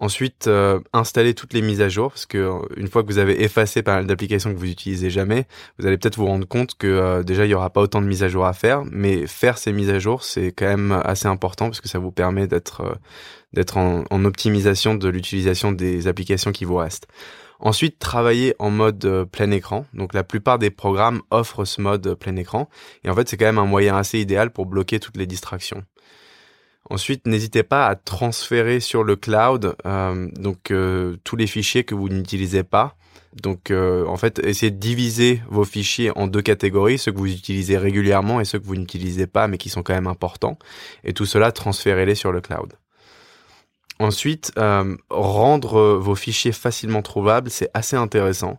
Ensuite, 0.00 0.48
euh, 0.48 0.80
installer 0.92 1.34
toutes 1.34 1.52
les 1.52 1.62
mises 1.62 1.80
à 1.80 1.88
jour, 1.88 2.10
parce 2.10 2.26
que 2.26 2.36
euh, 2.36 2.58
une 2.76 2.88
fois 2.88 3.04
que 3.04 3.08
vous 3.08 3.18
avez 3.18 3.44
effacé 3.44 3.82
pas 3.82 3.94
mal 3.94 4.06
d'applications 4.06 4.52
que 4.52 4.58
vous 4.58 4.68
utilisez 4.68 5.08
jamais, 5.08 5.46
vous 5.78 5.86
allez 5.86 5.96
peut-être 5.96 6.16
vous 6.16 6.26
rendre 6.26 6.48
compte 6.48 6.76
que 6.76 6.88
euh, 6.88 7.22
déjà 7.22 7.46
il 7.46 7.50
y 7.50 7.54
aura 7.54 7.70
pas 7.70 7.80
autant 7.80 8.02
de 8.02 8.06
mises 8.06 8.24
à 8.24 8.28
jour 8.28 8.44
à 8.44 8.52
faire, 8.54 8.82
mais 8.90 9.28
faire 9.28 9.56
ces 9.56 9.72
mises 9.72 9.90
à 9.90 10.00
jour 10.00 10.24
c'est 10.24 10.48
quand 10.48 10.66
même 10.66 11.00
assez 11.04 11.28
important 11.28 11.66
parce 11.66 11.80
que 11.80 11.88
ça 11.88 12.00
vous 12.00 12.10
permet 12.10 12.48
d'être 12.48 12.98
d'être 13.52 13.76
en, 13.76 14.02
en, 14.10 14.24
optimisation 14.24 14.96
de 14.96 15.08
l'utilisation 15.08 15.70
des 15.70 16.08
applications 16.08 16.50
qui 16.50 16.64
vous 16.64 16.76
restent. 16.76 17.06
Ensuite, 17.60 18.00
travailler 18.00 18.54
en 18.58 18.70
mode 18.70 19.28
plein 19.30 19.50
écran. 19.52 19.86
Donc 19.94 20.12
la 20.12 20.24
plupart 20.24 20.58
des 20.58 20.70
programmes 20.70 21.22
offrent 21.30 21.64
ce 21.64 21.80
mode 21.80 22.14
plein 22.14 22.34
écran, 22.34 22.68
et 23.04 23.10
en 23.10 23.14
fait 23.14 23.28
c'est 23.28 23.36
quand 23.36 23.46
même 23.46 23.58
un 23.58 23.64
moyen 23.64 23.96
assez 23.96 24.18
idéal 24.18 24.50
pour 24.50 24.66
bloquer 24.66 24.98
toutes 24.98 25.16
les 25.16 25.26
distractions. 25.26 25.84
Ensuite, 26.90 27.26
n'hésitez 27.26 27.62
pas 27.62 27.86
à 27.86 27.96
transférer 27.96 28.78
sur 28.78 29.04
le 29.04 29.16
cloud 29.16 29.74
euh, 29.86 30.28
donc 30.36 30.70
euh, 30.70 31.16
tous 31.24 31.36
les 31.36 31.46
fichiers 31.46 31.84
que 31.84 31.94
vous 31.94 32.10
n'utilisez 32.10 32.62
pas. 32.62 32.96
Donc 33.42 33.70
euh, 33.70 34.06
en 34.06 34.16
fait, 34.16 34.38
essayez 34.40 34.70
de 34.70 34.76
diviser 34.76 35.42
vos 35.48 35.64
fichiers 35.64 36.16
en 36.16 36.26
deux 36.26 36.42
catégories, 36.42 36.98
ceux 36.98 37.10
que 37.10 37.16
vous 37.16 37.32
utilisez 37.32 37.78
régulièrement 37.78 38.38
et 38.40 38.44
ceux 38.44 38.58
que 38.58 38.66
vous 38.66 38.76
n'utilisez 38.76 39.26
pas 39.26 39.48
mais 39.48 39.56
qui 39.56 39.70
sont 39.70 39.82
quand 39.82 39.94
même 39.94 40.06
importants. 40.06 40.58
Et 41.04 41.14
tout 41.14 41.24
cela, 41.24 41.52
transférez-les 41.52 42.14
sur 42.14 42.32
le 42.32 42.42
cloud. 42.42 42.74
Ensuite, 44.00 44.52
rendre 45.08 45.94
vos 45.98 46.16
fichiers 46.16 46.50
facilement 46.50 47.00
trouvables, 47.00 47.48
c'est 47.48 47.70
assez 47.74 47.94
intéressant. 47.94 48.58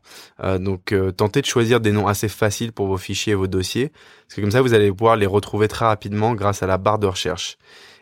donc, 0.60 0.96
tentez 1.18 1.42
de 1.42 1.46
choisir 1.46 1.82
des 1.82 1.92
noms 1.92 2.08
assez 2.08 2.30
faciles 2.30 2.72
pour 2.72 2.88
vos 2.88 2.98
fichiers 2.98 3.34
et 3.34 3.36
vos 3.36 3.48
dossiers, 3.48 3.90
parce 3.90 4.36
que 4.36 4.42
comme 4.42 4.52
ça, 4.52 4.62
vous 4.62 4.74
allez 4.74 4.90
pouvoir 4.94 5.18
les 5.18 5.26
retrouver 5.26 5.68
très 5.68 5.86
rapidement 5.86 6.36
grâce 6.36 6.64
à 6.64 6.68
la 6.68 6.78
barre 6.78 7.00
de 7.00 7.08
recherche. 7.08 7.58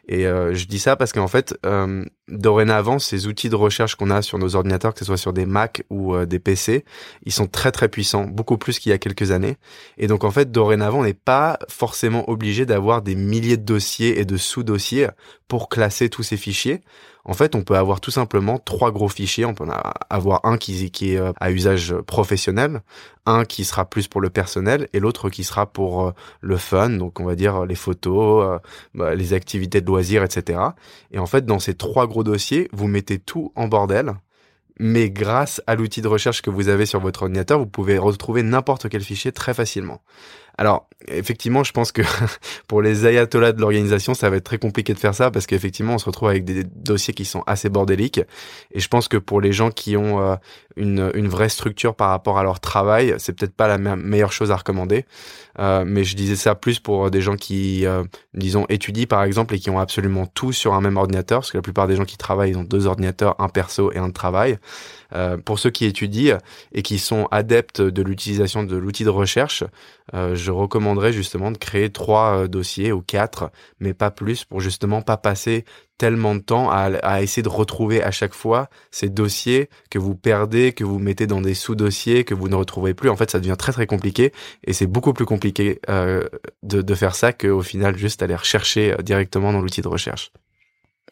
Et 0.08 0.28
euh, 0.28 0.54
je 0.54 0.66
dis 0.66 0.80
ça 0.80 0.96
parce 0.96 1.14
qu'en 1.14 1.28
fait, 1.28 1.58
euh, 1.66 2.04
dorénavant, 2.28 3.00
ces 3.00 3.28
outils 3.28 3.50
de 3.50 3.56
recherche 3.56 3.96
qu'on 3.96 4.10
a 4.10 4.22
sur 4.22 4.38
nos 4.38 4.56
ordinateurs, 4.56 4.94
que 4.94 5.00
ce 5.00 5.06
soit 5.06 5.18
sur 5.18 5.32
des 5.32 5.46
Mac 5.46 5.84
ou 5.90 6.14
euh, 6.14 6.26
des 6.26 6.40
PC, 6.40 6.84
ils 7.26 7.32
sont 7.32 7.48
très 7.48 7.72
très 7.72 7.88
puissants, 7.88 8.26
beaucoup 8.26 8.58
plus 8.58 8.80
qu'il 8.80 8.90
y 8.90 8.94
a 8.94 8.98
quelques 8.98 9.32
années. 9.32 9.58
Et 9.98 10.08
donc 10.08 10.26
en 10.26 10.32
fait, 10.32 10.52
dorénavant, 10.52 11.00
on 11.00 11.04
n'est 11.04 11.14
pas 11.14 11.58
forcément 11.70 12.30
obligé 12.30 12.66
d'avoir 12.66 13.02
des 13.02 13.16
milliers 13.16 13.58
de 13.58 13.64
dossiers 13.64 14.20
et 14.20 14.26
de 14.26 14.36
sous-dossiers 14.36 15.08
pour 15.48 15.70
classer 15.70 16.10
tous 16.10 16.24
ces 16.24 16.38
fichiers. 16.38 16.82
En 17.26 17.34
fait, 17.34 17.56
on 17.56 17.64
peut 17.64 17.78
avoir 17.78 18.02
tout 18.02 18.12
simplement 18.12 18.60
trois 18.60 18.92
gros 18.92 19.08
fichiers. 19.08 19.46
On 19.46 19.54
peut 19.54 19.66
avoir 20.10 20.46
un 20.46 20.58
qui, 20.58 20.92
qui 20.92 21.14
est 21.14 21.18
euh, 21.18 21.32
à 21.40 21.52
usage 21.52 21.96
professionnel, 22.06 22.82
un 23.26 23.46
qui 23.46 23.64
sera 23.64 23.86
plus 23.86 24.08
pour 24.08 24.20
le 24.20 24.30
personnel 24.30 24.90
et 24.94 25.00
l'autre 25.00 25.30
qui 25.30 25.44
sera 25.44 25.66
pour 25.66 26.08
euh, 26.08 26.12
le 26.42 26.58
fun, 26.58 26.90
donc 26.90 27.20
on 27.20 27.26
va 27.26 27.36
dire 27.36 27.66
les 27.66 27.76
photos, 27.76 28.60
bah, 28.94 29.16
les 29.16 29.34
activités 29.34 29.80
de 29.80 29.88
loisirs, 29.88 30.24
etc. 30.24 30.60
Et 31.12 31.20
en 31.20 31.26
fait, 31.26 31.46
dans 31.46 31.60
ces 31.60 31.76
trois 31.76 32.08
gros 32.08 32.24
dossiers, 32.24 32.70
vous 32.74 32.88
mettez 32.88 33.20
tout 33.20 33.52
en 33.56 33.68
bordel. 33.68 34.14
Mais 34.80 35.10
grâce 35.10 35.62
à 35.68 35.76
l'outil 35.76 36.02
de 36.02 36.08
recherche 36.08 36.42
que 36.42 36.50
vous 36.50 36.68
avez 36.68 36.86
sur 36.86 37.00
votre 37.00 37.24
ordinateur, 37.24 37.60
vous 37.60 37.68
pouvez 37.68 37.98
retrouver 37.98 38.42
n'importe 38.42 38.90
quel 38.90 39.04
fichier 39.04 39.32
très 39.32 39.54
facilement. 39.54 40.02
Alors, 40.58 40.88
effectivement, 41.08 41.64
je 41.64 41.72
pense 41.72 41.92
que 41.92 42.02
pour 42.68 42.82
les 42.82 43.06
ayatollahs 43.06 43.54
de 43.54 43.62
l'organisation, 43.62 44.14
ça 44.14 44.30
va 44.30 44.38
être 44.38 44.44
très 44.44 44.58
compliqué 44.58 44.94
de 44.94 45.00
faire 45.00 45.16
ça 45.16 45.32
parce 45.32 45.48
qu'effectivement, 45.48 45.96
on 45.96 45.98
se 45.98 46.06
retrouve 46.06 46.30
avec 46.30 46.46
des 46.46 46.64
dossiers 46.64 47.14
qui 47.14 47.26
sont 47.26 47.44
assez 47.48 47.70
bordéliques. 47.70 48.22
Et 48.72 48.80
je 48.80 48.88
pense 48.88 49.08
que 49.08 49.18
pour 49.18 49.42
les 49.42 49.52
gens 49.52 49.72
qui 49.72 49.98
ont 49.98 50.22
euh, 50.22 50.36
une, 50.76 51.12
une, 51.16 51.28
vraie 51.28 51.50
structure 51.50 51.96
par 51.96 52.10
rapport 52.10 52.38
à 52.38 52.44
leur 52.44 52.60
travail, 52.60 53.16
c'est 53.18 53.34
peut-être 53.34 53.56
pas 53.56 53.68
la 53.68 53.78
meilleure 53.78 54.32
chose 54.32 54.52
à 54.52 54.56
recommander. 54.56 55.06
Euh, 55.60 55.84
mais 55.86 56.04
je 56.04 56.16
disais 56.16 56.36
ça 56.36 56.56
plus 56.56 56.80
pour 56.80 57.12
des 57.12 57.22
gens 57.22 57.36
qui, 57.36 57.86
euh, 57.86 58.04
disons, 58.34 58.66
étudient 58.70 59.06
par 59.06 59.24
exemple 59.24 59.54
et 59.54 59.60
qui 59.60 59.70
ont 59.70 59.80
absolument 59.80 60.26
tout 60.26 60.52
sur 60.52 60.74
un 60.74 60.82
même 60.82 60.98
ordinateur, 60.98 61.42
parce 61.42 61.52
que 61.52 61.58
la 61.58 61.62
plupart 61.62 61.88
des 61.88 61.96
gens 61.96 62.06
qui 62.06 62.18
travaillent, 62.18 62.52
ils 62.52 62.58
ont 62.58 62.64
deux 62.64 62.88
ordinateurs, 62.88 63.36
un 63.40 63.50
perso 63.50 63.92
et 63.92 63.98
un 63.98 64.08
de 64.08 64.14
travail. 64.14 64.58
Euh, 65.16 65.38
pour 65.38 65.60
ceux 65.60 65.70
qui 65.70 65.86
étudient 65.86 66.40
et 66.72 66.82
qui 66.82 66.98
sont 66.98 67.28
adeptes 67.30 67.82
de 67.82 68.02
l'utilisation 68.02 68.64
de 68.64 68.76
l'outil 68.76 69.04
de 69.04 69.10
recherche, 69.10 69.64
euh, 70.16 70.36
je 70.44 70.52
recommanderais 70.52 71.14
justement 71.14 71.52
de 71.52 71.58
créer 71.58 71.90
trois 71.90 72.44
euh, 72.44 72.48
dossiers 72.48 72.92
ou 72.92 73.02
quatre, 73.02 73.52
mais 73.80 73.94
pas 73.94 74.12
plus, 74.12 74.44
pour 74.44 74.60
justement 74.60 75.02
pas 75.02 75.18
passer 75.18 75.66
tellement 75.98 76.36
de 76.36 76.42
temps 76.42 76.70
à, 76.70 77.22
essayer 77.22 77.44
de 77.44 77.50
retrouver 77.50 78.04
à 78.04 78.12
chaque 78.12 78.34
fois 78.34 78.70
ces 78.92 79.10
dossiers 79.10 79.70
que 79.90 80.00
vous 80.00 80.16
perdez, 80.16 80.74
que 80.74 80.84
vous 80.84 81.00
mettez 81.00 81.28
dans 81.28 81.40
des 81.40 81.54
sous-dossiers, 81.54 82.26
que 82.26 82.34
vous 82.34 82.50
ne 82.50 82.56
retrouvez 82.56 82.94
plus. 82.94 83.10
En 83.10 83.16
fait, 83.16 83.32
ça 83.32 83.40
devient 83.40 83.56
très 83.58 83.72
très 83.72 83.88
compliqué 83.88 84.34
et 84.66 84.74
c'est 84.74 84.88
beaucoup 84.88 85.14
plus 85.14 85.26
compliqué 85.26 85.80
euh, 85.90 86.28
de, 86.62 86.82
de 86.82 86.96
faire 86.96 87.16
ça 87.16 87.32
qu'au 87.32 87.62
final 87.62 87.98
juste 87.98 88.22
aller 88.22 88.36
rechercher 88.36 88.96
directement 89.02 89.54
dans 89.54 89.62
l'outil 89.62 89.82
de 89.82 89.88
recherche. 89.88 90.32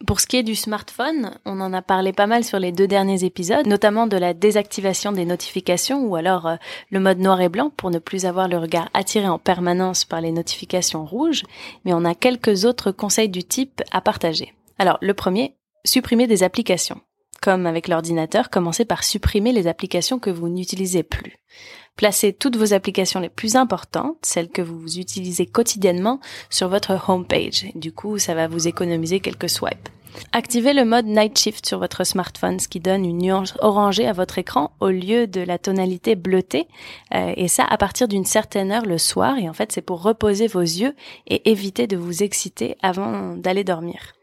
Pour 0.07 0.19
ce 0.19 0.25
qui 0.25 0.37
est 0.37 0.43
du 0.43 0.55
smartphone, 0.55 1.31
on 1.45 1.61
en 1.61 1.73
a 1.73 1.81
parlé 1.81 2.11
pas 2.11 2.25
mal 2.25 2.43
sur 2.43 2.59
les 2.59 2.71
deux 2.71 2.87
derniers 2.87 3.23
épisodes, 3.23 3.67
notamment 3.67 4.07
de 4.07 4.17
la 4.17 4.33
désactivation 4.33 5.11
des 5.11 5.25
notifications 5.25 6.05
ou 6.05 6.15
alors 6.15 6.47
euh, 6.47 6.55
le 6.89 6.99
mode 6.99 7.19
noir 7.19 7.39
et 7.41 7.49
blanc 7.49 7.71
pour 7.75 7.91
ne 7.91 7.99
plus 7.99 8.25
avoir 8.25 8.47
le 8.47 8.57
regard 8.57 8.89
attiré 8.93 9.27
en 9.27 9.37
permanence 9.37 10.05
par 10.05 10.21
les 10.21 10.31
notifications 10.31 11.05
rouges, 11.05 11.43
mais 11.85 11.93
on 11.93 12.05
a 12.05 12.15
quelques 12.15 12.65
autres 12.65 12.91
conseils 12.91 13.29
du 13.29 13.43
type 13.43 13.81
à 13.91 14.01
partager. 14.01 14.53
Alors, 14.79 14.97
le 15.01 15.13
premier, 15.13 15.55
supprimer 15.85 16.25
des 16.25 16.43
applications. 16.43 17.01
Comme 17.41 17.65
avec 17.65 17.87
l'ordinateur, 17.87 18.51
commencez 18.51 18.85
par 18.85 19.03
supprimer 19.03 19.51
les 19.51 19.65
applications 19.65 20.19
que 20.19 20.29
vous 20.29 20.47
n'utilisez 20.47 21.01
plus. 21.01 21.37
Placez 21.95 22.33
toutes 22.33 22.55
vos 22.55 22.73
applications 22.73 23.19
les 23.19 23.29
plus 23.29 23.55
importantes, 23.55 24.17
celles 24.21 24.49
que 24.49 24.61
vous 24.61 24.99
utilisez 24.99 25.47
quotidiennement, 25.47 26.19
sur 26.51 26.69
votre 26.69 27.09
homepage. 27.09 27.65
Du 27.73 27.91
coup, 27.91 28.19
ça 28.19 28.35
va 28.35 28.47
vous 28.47 28.67
économiser 28.67 29.19
quelques 29.19 29.49
swipes. 29.49 29.89
Activez 30.33 30.73
le 30.73 30.85
mode 30.85 31.07
Night 31.07 31.37
Shift 31.37 31.65
sur 31.65 31.79
votre 31.79 32.03
smartphone, 32.03 32.59
ce 32.59 32.67
qui 32.67 32.79
donne 32.79 33.05
une 33.05 33.17
nuance 33.17 33.55
orangée 33.59 34.07
à 34.07 34.13
votre 34.13 34.37
écran 34.37 34.71
au 34.79 34.89
lieu 34.89 35.25
de 35.25 35.41
la 35.41 35.57
tonalité 35.57 36.15
bleutée. 36.15 36.67
Euh, 37.13 37.33
et 37.35 37.47
ça 37.47 37.63
à 37.63 37.77
partir 37.77 38.07
d'une 38.07 38.25
certaine 38.25 38.71
heure 38.71 38.85
le 38.85 38.97
soir. 38.97 39.37
Et 39.39 39.49
en 39.49 39.53
fait, 39.53 39.71
c'est 39.71 39.81
pour 39.81 40.03
reposer 40.03 40.47
vos 40.47 40.61
yeux 40.61 40.93
et 41.27 41.49
éviter 41.49 41.87
de 41.87 41.97
vous 41.97 42.21
exciter 42.23 42.77
avant 42.81 43.35
d'aller 43.35 43.63
dormir. 43.63 44.13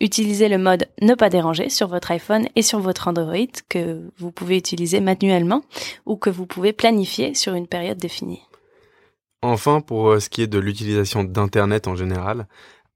Utilisez 0.00 0.48
le 0.48 0.56
mode 0.56 0.88
ne 1.02 1.14
pas 1.14 1.28
déranger 1.28 1.68
sur 1.68 1.88
votre 1.88 2.10
iPhone 2.10 2.48
et 2.56 2.62
sur 2.62 2.80
votre 2.80 3.08
Android 3.08 3.36
que 3.68 4.10
vous 4.18 4.32
pouvez 4.32 4.56
utiliser 4.56 5.00
manuellement 5.00 5.62
ou 6.06 6.16
que 6.16 6.30
vous 6.30 6.46
pouvez 6.46 6.72
planifier 6.72 7.34
sur 7.34 7.54
une 7.54 7.66
période 7.66 7.98
définie. 7.98 8.40
Enfin, 9.42 9.80
pour 9.80 10.08
euh, 10.08 10.20
ce 10.20 10.28
qui 10.28 10.42
est 10.42 10.46
de 10.46 10.58
l'utilisation 10.58 11.24
d'Internet 11.24 11.86
en 11.88 11.96
général, 11.96 12.46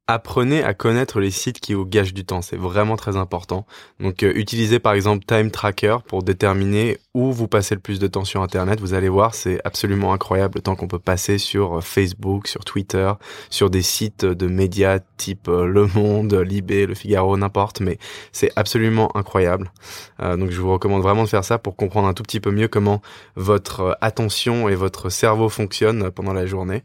Apprenez 0.07 0.63
à 0.63 0.75
connaître 0.75 1.19
les 1.19 1.31
sites 1.31 1.61
qui 1.61 1.73
vous 1.73 1.87
gâchent 1.87 2.13
du 2.13 2.27
temps, 2.27 2.43
c'est 2.43 2.59
vraiment 2.59 2.97
très 2.97 3.17
important. 3.17 3.65
Donc 4.01 4.23
euh, 4.23 4.35
utilisez 4.35 4.79
par 4.79 4.93
exemple 4.93 5.25
Time 5.25 5.51
Tracker 5.51 5.97
pour 6.07 6.23
déterminer 6.23 6.99
où 7.15 7.33
vous 7.33 7.49
passez 7.49 7.75
le 7.75 7.81
plus 7.81 8.01
de 8.01 8.07
temps 8.07 8.27
sur 8.27 8.43
Internet. 8.43 8.81
Vous 8.81 8.93
allez 8.93 9.09
voir, 9.09 9.35
c'est 9.35 9.63
absolument 9.65 10.13
incroyable 10.13 10.57
le 10.57 10.61
temps 10.61 10.77
qu'on 10.77 10.89
peut 10.89 10.99
passer 10.99 11.39
sur 11.39 11.79
euh, 11.79 11.81
Facebook, 11.81 12.49
sur 12.49 12.67
Twitter, 12.67 13.15
sur 13.49 13.71
des 13.71 13.81
sites 13.81 14.27
de 14.27 14.47
médias 14.47 14.99
type 15.17 15.49
euh, 15.49 15.65
Le 15.65 15.87
Monde, 15.87 16.35
Libé, 16.35 16.85
Le 16.85 16.95
Figaro, 16.95 17.39
n'importe, 17.39 17.81
mais 17.81 17.97
c'est 18.31 18.51
absolument 18.57 19.17
incroyable. 19.17 19.73
donc 20.21 20.51
je 20.51 20.61
vous 20.61 20.71
recommande 20.71 21.01
vraiment 21.01 21.25
de 21.25 21.29
faire 21.29 21.45
ça 21.45 21.57
pour 21.57 21.77
comprendre 21.77 22.09
un 22.09 22.13
tout 22.13 22.25
petit 22.25 22.41
peu 22.41 22.51
mieux 22.51 22.69
comment 22.69 23.01
votre 23.37 23.97
attention 24.03 24.69
et 24.69 24.75
votre 24.75 25.09
cerveau 25.09 25.49
fonctionnent 25.49 26.11
pendant 26.11 26.35
la 26.35 26.45
journée. 26.45 26.83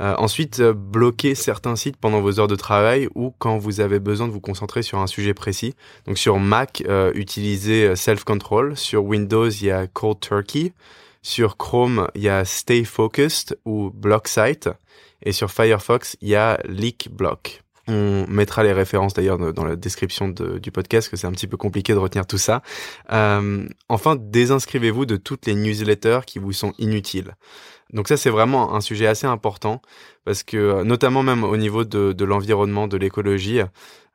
Euh, 0.00 0.14
ensuite, 0.18 0.60
euh, 0.60 0.74
bloquez 0.74 1.34
certains 1.34 1.76
sites 1.76 1.96
pendant 1.96 2.20
vos 2.20 2.38
heures 2.38 2.48
de 2.48 2.56
travail 2.56 3.08
ou 3.14 3.32
quand 3.38 3.58
vous 3.58 3.80
avez 3.80 3.98
besoin 3.98 4.28
de 4.28 4.32
vous 4.32 4.40
concentrer 4.40 4.82
sur 4.82 4.98
un 4.98 5.06
sujet 5.06 5.34
précis. 5.34 5.74
Donc 6.06 6.18
sur 6.18 6.38
Mac, 6.38 6.82
euh, 6.86 7.12
utilisez 7.14 7.96
Self 7.96 8.24
Control. 8.24 8.76
Sur 8.76 9.04
Windows, 9.04 9.48
il 9.48 9.66
y 9.66 9.70
a 9.70 9.86
Cold 9.86 10.20
Turkey. 10.20 10.72
Sur 11.22 11.56
Chrome, 11.56 12.08
il 12.14 12.22
y 12.22 12.28
a 12.28 12.44
Stay 12.44 12.84
Focused 12.84 13.58
ou 13.64 13.90
Block 13.90 14.28
Site. 14.28 14.68
Et 15.22 15.32
sur 15.32 15.50
Firefox, 15.50 16.16
il 16.20 16.28
y 16.28 16.36
a 16.36 16.58
Leak 16.68 17.08
Block. 17.10 17.65
On 17.88 18.26
mettra 18.28 18.62
les 18.64 18.72
références 18.72 19.14
d'ailleurs 19.14 19.52
dans 19.52 19.64
la 19.64 19.76
description 19.76 20.28
du 20.28 20.70
podcast, 20.70 21.08
que 21.08 21.16
c'est 21.16 21.26
un 21.26 21.32
petit 21.32 21.46
peu 21.46 21.56
compliqué 21.56 21.92
de 21.92 21.98
retenir 21.98 22.26
tout 22.26 22.38
ça. 22.38 22.62
Euh, 23.12 23.66
enfin, 23.88 24.16
désinscrivez-vous 24.18 25.06
de 25.06 25.16
toutes 25.16 25.46
les 25.46 25.54
newsletters 25.54 26.20
qui 26.26 26.38
vous 26.38 26.52
sont 26.52 26.72
inutiles. 26.78 27.36
Donc 27.92 28.08
ça, 28.08 28.16
c'est 28.16 28.30
vraiment 28.30 28.74
un 28.74 28.80
sujet 28.80 29.06
assez 29.06 29.26
important 29.26 29.80
parce 30.24 30.42
que, 30.42 30.82
notamment 30.82 31.22
même 31.22 31.44
au 31.44 31.56
niveau 31.56 31.84
de, 31.84 32.12
de 32.12 32.24
l'environnement, 32.24 32.88
de 32.88 32.96
l'écologie, 32.96 33.60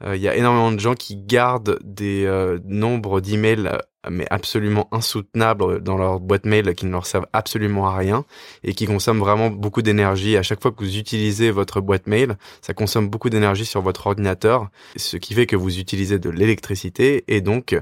euh, 0.03 0.15
il 0.15 0.21
y 0.21 0.27
a 0.27 0.35
énormément 0.35 0.71
de 0.71 0.79
gens 0.79 0.95
qui 0.95 1.15
gardent 1.15 1.79
des 1.83 2.25
euh, 2.25 2.59
nombres 2.65 3.21
d'emails 3.21 3.77
mais 4.09 4.25
absolument 4.29 4.87
insoutenables 4.91 5.81
dans 5.81 5.97
leur 5.97 6.19
boîte 6.19 6.45
mail 6.45 6.73
qui 6.75 6.85
ne 6.85 6.91
leur 6.91 7.05
servent 7.05 7.27
absolument 7.33 7.87
à 7.87 7.95
rien 7.95 8.25
et 8.63 8.73
qui 8.73 8.85
consomment 8.85 9.19
vraiment 9.19 9.49
beaucoup 9.49 9.81
d'énergie. 9.81 10.37
À 10.37 10.43
chaque 10.43 10.61
fois 10.61 10.71
que 10.71 10.83
vous 10.83 10.97
utilisez 10.97 11.51
votre 11.51 11.81
boîte 11.81 12.07
mail, 12.07 12.35
ça 12.61 12.73
consomme 12.73 13.09
beaucoup 13.09 13.29
d'énergie 13.29 13.65
sur 13.65 13.81
votre 13.81 14.07
ordinateur, 14.07 14.69
ce 14.95 15.17
qui 15.17 15.33
fait 15.33 15.45
que 15.45 15.55
vous 15.55 15.79
utilisez 15.79 16.19
de 16.19 16.29
l'électricité 16.29 17.23
et 17.27 17.41
donc 17.41 17.79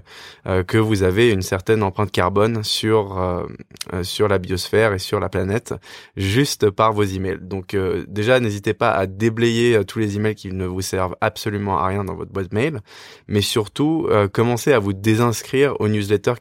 euh, 0.47 0.63
que 0.63 0.77
vous 0.77 1.03
avez 1.03 1.31
une 1.31 1.41
certaine 1.41 1.83
empreinte 1.83 2.11
carbone 2.11 2.63
sur 2.63 3.17
euh, 3.17 3.45
euh, 3.93 4.03
sur 4.03 4.27
la 4.27 4.37
biosphère 4.37 4.93
et 4.93 4.99
sur 4.99 5.19
la 5.19 5.29
planète 5.29 5.73
juste 6.17 6.69
par 6.69 6.93
vos 6.93 7.03
emails. 7.03 7.39
Donc 7.41 7.75
déjà 8.07 8.39
n'hésitez 8.39 8.73
pas 8.73 8.91
à 8.91 9.05
déblayer 9.05 9.83
tous 9.85 9.99
les 9.99 10.17
emails 10.17 10.35
qui 10.35 10.51
ne 10.51 10.65
vous 10.65 10.81
servent 10.81 11.15
absolument 11.21 11.79
à 11.79 11.87
rien 11.87 12.03
dans 12.03 12.15
votre 12.15 12.31
boîte 12.31 12.53
mail, 12.53 12.81
mais 13.27 13.41
surtout 13.41 14.07
commencez 14.33 14.73
à 14.73 14.79
vous 14.79 14.93
désinscrire 14.93 15.79
aux 15.79 15.87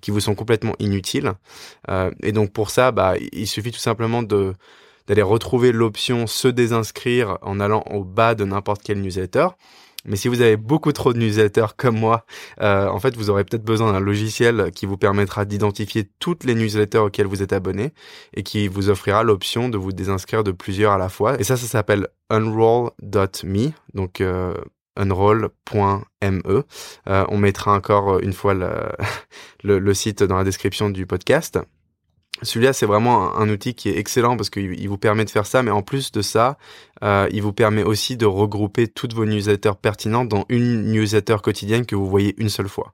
qui 0.00 0.10
vous 0.10 0.20
sont 0.20 0.34
complètement 0.34 0.74
inutiles. 0.78 1.32
Euh, 1.90 2.10
et 2.22 2.32
donc 2.32 2.52
pour 2.52 2.70
ça, 2.70 2.92
bah, 2.92 3.14
il 3.32 3.46
suffit 3.46 3.72
tout 3.72 3.78
simplement 3.78 4.22
d'aller 4.22 5.22
retrouver 5.22 5.72
l'option 5.72 6.26
se 6.26 6.48
désinscrire 6.48 7.38
en 7.42 7.60
allant 7.60 7.82
au 7.90 8.04
bas 8.04 8.34
de 8.34 8.44
n'importe 8.44 8.82
quel 8.82 9.00
newsletter. 9.00 9.48
Mais 10.04 10.16
si 10.16 10.28
vous 10.28 10.40
avez 10.40 10.56
beaucoup 10.56 10.92
trop 10.92 11.12
de 11.12 11.18
newsletters 11.18 11.74
comme 11.76 11.98
moi, 11.98 12.24
euh, 12.60 12.88
en 12.88 13.00
fait, 13.00 13.16
vous 13.16 13.30
aurez 13.30 13.44
peut-être 13.44 13.64
besoin 13.64 13.92
d'un 13.92 14.00
logiciel 14.00 14.70
qui 14.74 14.86
vous 14.86 14.96
permettra 14.96 15.44
d'identifier 15.44 16.08
toutes 16.18 16.44
les 16.44 16.54
newsletters 16.54 16.98
auxquelles 16.98 17.26
vous 17.26 17.42
êtes 17.42 17.52
abonné 17.52 17.92
et 18.34 18.42
qui 18.42 18.68
vous 18.68 18.90
offrira 18.90 19.22
l'option 19.22 19.68
de 19.68 19.76
vous 19.76 19.92
désinscrire 19.92 20.44
de 20.44 20.52
plusieurs 20.52 20.92
à 20.92 20.98
la 20.98 21.08
fois. 21.08 21.38
Et 21.40 21.44
ça, 21.44 21.56
ça 21.56 21.66
s'appelle 21.66 22.08
unroll.me, 22.30 23.70
donc 23.94 24.20
euh, 24.20 24.54
unroll.me. 24.98 26.64
Euh, 27.08 27.24
on 27.28 27.38
mettra 27.38 27.72
encore 27.72 28.18
une 28.20 28.32
fois 28.32 28.54
le, 29.64 29.78
le, 29.78 29.94
site 29.94 30.22
dans 30.22 30.36
la 30.36 30.44
description 30.44 30.90
du 30.90 31.06
podcast. 31.06 31.58
Celui-là, 32.42 32.72
c'est 32.72 32.86
vraiment 32.86 33.36
un, 33.36 33.48
outil 33.48 33.74
qui 33.74 33.88
est 33.88 33.98
excellent 33.98 34.36
parce 34.36 34.50
qu'il 34.50 34.88
vous 34.88 34.98
permet 34.98 35.24
de 35.24 35.30
faire 35.30 35.46
ça, 35.46 35.62
mais 35.62 35.70
en 35.70 35.82
plus 35.82 36.12
de 36.12 36.22
ça, 36.22 36.56
euh, 37.02 37.28
il 37.32 37.42
vous 37.42 37.52
permet 37.52 37.82
aussi 37.82 38.16
de 38.16 38.26
regrouper 38.26 38.88
toutes 38.88 39.14
vos 39.14 39.24
newsletters 39.24 39.76
pertinentes 39.80 40.28
dans 40.28 40.44
une 40.48 40.92
newsletter 40.92 41.36
quotidienne 41.42 41.86
que 41.86 41.96
vous 41.96 42.06
voyez 42.06 42.34
une 42.38 42.48
seule 42.48 42.68
fois. 42.68 42.92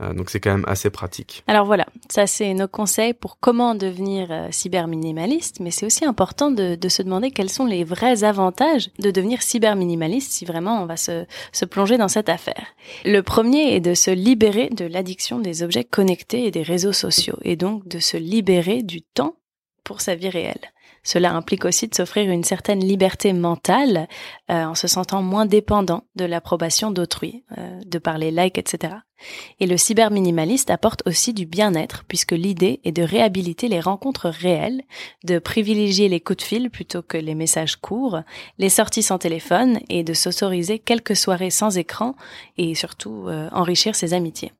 Euh, 0.00 0.12
donc 0.14 0.30
c'est 0.30 0.40
quand 0.40 0.52
même 0.52 0.64
assez 0.66 0.90
pratique. 0.90 1.44
Alors 1.46 1.66
voilà, 1.66 1.86
ça 2.10 2.26
c'est 2.26 2.54
nos 2.54 2.68
conseils 2.68 3.14
pour 3.14 3.38
comment 3.38 3.74
devenir 3.74 4.28
euh, 4.30 4.48
cyber 4.50 4.88
minimaliste, 4.88 5.60
mais 5.60 5.70
c'est 5.70 5.86
aussi 5.86 6.04
important 6.04 6.50
de, 6.50 6.74
de, 6.74 6.88
se 6.88 7.02
demander 7.02 7.30
quels 7.30 7.50
sont 7.50 7.66
les 7.66 7.84
vrais 7.84 8.24
avantages 8.24 8.90
de 8.98 9.10
devenir 9.10 9.42
cyber 9.42 9.76
minimaliste 9.76 10.32
si 10.32 10.44
vraiment 10.44 10.82
on 10.82 10.86
va 10.86 10.96
se, 10.96 11.24
se 11.52 11.64
plonger 11.64 11.98
dans 11.98 12.08
cette 12.08 12.28
affaire. 12.28 12.66
Le 13.04 13.20
premier 13.22 13.74
est 13.74 13.80
de 13.80 13.94
se 13.94 14.10
libérer 14.10 14.68
de 14.68 14.84
l'addiction 14.84 15.38
des 15.38 15.62
objets 15.62 15.84
connectés 15.84 16.46
et 16.46 16.50
des 16.50 16.62
réseaux 16.62 16.92
sociaux, 16.92 17.38
et 17.42 17.56
donc 17.56 17.86
de 17.88 17.98
se 17.98 18.16
libérer 18.16 18.82
du 18.82 19.02
temps 19.02 19.36
pour 19.84 20.00
sa 20.00 20.14
vie 20.14 20.30
réelle. 20.30 20.72
Cela 21.02 21.32
implique 21.34 21.64
aussi 21.64 21.88
de 21.88 21.94
s'offrir 21.94 22.30
une 22.30 22.44
certaine 22.44 22.84
liberté 22.84 23.32
mentale 23.32 24.08
euh, 24.50 24.64
en 24.64 24.74
se 24.74 24.86
sentant 24.86 25.22
moins 25.22 25.46
dépendant 25.46 26.04
de 26.14 26.24
l'approbation 26.24 26.90
d'autrui, 26.90 27.44
euh, 27.58 27.80
de 27.84 27.98
par 27.98 28.18
les 28.18 28.30
likes, 28.30 28.58
etc. 28.58 28.94
Et 29.60 29.66
le 29.66 29.76
cyberminimaliste 29.76 30.70
apporte 30.70 31.02
aussi 31.06 31.32
du 31.32 31.46
bien-être 31.46 32.04
puisque 32.06 32.32
l'idée 32.32 32.80
est 32.84 32.92
de 32.92 33.02
réhabiliter 33.02 33.68
les 33.68 33.80
rencontres 33.80 34.28
réelles, 34.28 34.82
de 35.24 35.38
privilégier 35.38 36.08
les 36.08 36.20
coups 36.20 36.38
de 36.38 36.42
fil 36.42 36.70
plutôt 36.70 37.02
que 37.02 37.18
les 37.18 37.34
messages 37.34 37.76
courts, 37.76 38.20
les 38.58 38.68
sorties 38.68 39.02
sans 39.02 39.18
téléphone 39.18 39.80
et 39.88 40.04
de 40.04 40.14
s'autoriser 40.14 40.78
quelques 40.78 41.16
soirées 41.16 41.50
sans 41.50 41.78
écran 41.78 42.14
et 42.56 42.74
surtout 42.74 43.26
euh, 43.26 43.48
enrichir 43.52 43.94
ses 43.94 44.14
amitiés. 44.14 44.52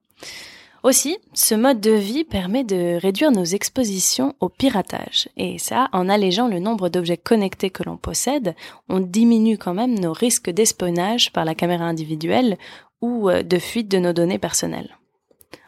Aussi, 0.82 1.18
ce 1.32 1.54
mode 1.54 1.80
de 1.80 1.92
vie 1.92 2.24
permet 2.24 2.64
de 2.64 2.98
réduire 3.00 3.30
nos 3.30 3.44
expositions 3.44 4.34
au 4.40 4.48
piratage. 4.48 5.28
Et 5.36 5.58
ça, 5.58 5.88
en 5.92 6.08
allégeant 6.08 6.48
le 6.48 6.58
nombre 6.58 6.88
d'objets 6.88 7.16
connectés 7.16 7.70
que 7.70 7.84
l'on 7.84 7.96
possède, 7.96 8.57
on 8.88 8.98
diminue 8.98 9.59
quand 9.59 9.74
même 9.74 9.96
nos 9.96 10.12
risques 10.12 10.50
d'espionnage 10.50 11.33
par 11.33 11.44
la 11.44 11.54
caméra 11.54 11.85
individuelle 11.85 12.59
ou 13.00 13.30
euh, 13.30 13.44
de 13.44 13.59
fuite 13.61 13.88
de 13.88 13.98
nos 13.98 14.12
données 14.12 14.40
personnelles. 14.40 14.96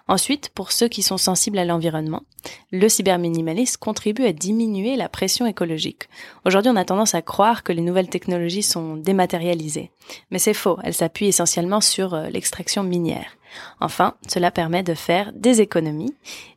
Ensuite, 0.06 0.50
pour 0.50 0.70
ceux 0.70 0.88
qui 0.88 1.02
sont 1.02 1.16
sensibles 1.16 1.58
à 1.58 1.64
l'environnement, 1.64 2.24
le 2.72 2.88
cyberminimalisme 2.90 3.78
contribue 3.78 4.26
à 4.26 4.32
diminuer 4.32 4.96
la 4.96 5.08
pression 5.08 5.46
écologique. 5.46 6.08
Aujourd'hui, 6.44 6.70
on 6.70 6.76
a 6.76 6.84
tendance 6.84 7.14
à 7.14 7.22
croire 7.22 7.62
que 7.62 7.72
les 7.72 7.80
nouvelles 7.80 8.10
technologies 8.10 8.62
sont 8.62 8.96
dématérialisées. 8.96 9.90
Mais 10.30 10.38
c'est 10.38 10.52
faux, 10.52 10.78
elles 10.82 10.92
s'appuient 10.92 11.28
essentiellement 11.28 11.80
sur 11.80 12.12
euh, 12.12 12.28
l'extraction 12.28 12.82
minière. 12.82 13.36
Enfin, 13.80 14.14
cela 14.28 14.50
permet 14.50 14.82
de 14.82 14.94
faire 14.94 15.32
des 15.34 15.60
économies. 15.60 16.14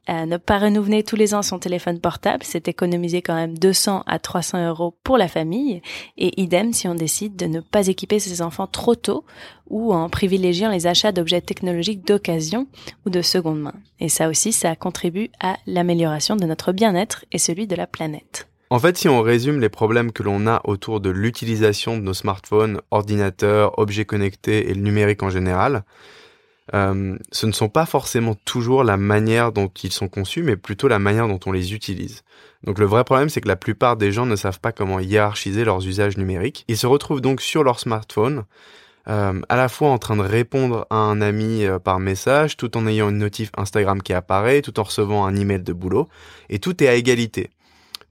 Euh, 0.09 0.25
ne 0.25 0.37
pas 0.37 0.57
renouveler 0.57 1.03
tous 1.03 1.17
les 1.17 1.33
ans 1.33 1.41
son 1.41 1.59
téléphone 1.59 1.99
portable, 1.99 2.43
c'est 2.43 2.67
économiser 2.67 3.21
quand 3.21 3.35
même 3.35 3.57
200 3.57 4.03
à 4.07 4.19
300 4.19 4.67
euros 4.69 4.95
pour 5.03 5.17
la 5.17 5.27
famille. 5.27 5.81
Et 6.17 6.41
idem 6.41 6.71
si 6.71 6.87
on 6.87 6.95
décide 6.95 7.35
de 7.35 7.45
ne 7.45 7.59
pas 7.59 7.87
équiper 7.87 8.19
ses 8.19 8.41
enfants 8.41 8.67
trop 8.67 8.95
tôt 8.95 9.25
ou 9.69 9.93
en 9.93 10.09
privilégiant 10.09 10.69
les 10.69 10.87
achats 10.87 11.11
d'objets 11.11 11.41
technologiques 11.41 12.07
d'occasion 12.07 12.67
ou 13.05 13.09
de 13.09 13.21
seconde 13.21 13.61
main. 13.61 13.73
Et 13.99 14.09
ça 14.09 14.29
aussi, 14.29 14.53
ça 14.53 14.75
contribue 14.75 15.29
à 15.41 15.57
l'amélioration 15.65 16.35
de 16.35 16.45
notre 16.45 16.71
bien-être 16.71 17.25
et 17.31 17.37
celui 17.37 17.67
de 17.67 17.75
la 17.75 17.87
planète. 17.87 18.47
En 18.69 18.79
fait, 18.79 18.97
si 18.97 19.07
on 19.07 19.21
résume 19.21 19.61
les 19.61 19.69
problèmes 19.69 20.11
que 20.11 20.23
l'on 20.23 20.45
a 20.45 20.61
autour 20.65 20.99
de 20.99 21.09
l'utilisation 21.09 21.95
de 21.95 22.01
nos 22.01 22.13
smartphones, 22.13 22.81
ordinateurs, 22.91 23.79
objets 23.79 24.03
connectés 24.03 24.69
et 24.69 24.73
le 24.73 24.81
numérique 24.81 25.23
en 25.23 25.29
général, 25.29 25.85
euh, 26.73 27.17
ce 27.31 27.45
ne 27.45 27.51
sont 27.51 27.69
pas 27.69 27.85
forcément 27.85 28.35
toujours 28.45 28.83
la 28.83 28.97
manière 28.97 29.51
dont 29.51 29.71
ils 29.83 29.93
sont 29.93 30.07
conçus, 30.07 30.43
mais 30.43 30.57
plutôt 30.57 30.87
la 30.87 30.99
manière 30.99 31.27
dont 31.27 31.39
on 31.45 31.51
les 31.51 31.73
utilise. 31.73 32.23
Donc 32.63 32.79
le 32.79 32.85
vrai 32.85 33.03
problème, 33.03 33.29
c'est 33.29 33.41
que 33.41 33.47
la 33.47 33.55
plupart 33.55 33.97
des 33.97 34.11
gens 34.11 34.25
ne 34.25 34.35
savent 34.35 34.59
pas 34.59 34.71
comment 34.71 34.99
hiérarchiser 34.99 35.63
leurs 35.63 35.85
usages 35.85 36.17
numériques. 36.17 36.65
Ils 36.67 36.77
se 36.77 36.87
retrouvent 36.87 37.21
donc 37.21 37.41
sur 37.41 37.63
leur 37.63 37.79
smartphone, 37.79 38.43
euh, 39.07 39.41
à 39.47 39.55
la 39.55 39.69
fois 39.69 39.89
en 39.89 39.97
train 39.97 40.17
de 40.17 40.21
répondre 40.21 40.85
à 40.89 40.97
un 40.97 41.21
ami 41.21 41.63
euh, 41.63 41.79
par 41.79 41.99
message, 41.99 42.57
tout 42.57 42.75
en 42.75 42.85
ayant 42.87 43.09
une 43.09 43.19
notif 43.19 43.51
Instagram 43.55 44.01
qui 44.01 44.11
apparaît, 44.13 44.61
tout 44.61 44.79
en 44.79 44.83
recevant 44.83 45.25
un 45.25 45.35
email 45.35 45.61
de 45.61 45.73
boulot, 45.73 46.09
et 46.49 46.59
tout 46.59 46.83
est 46.83 46.87
à 46.87 46.95
égalité. 46.95 47.49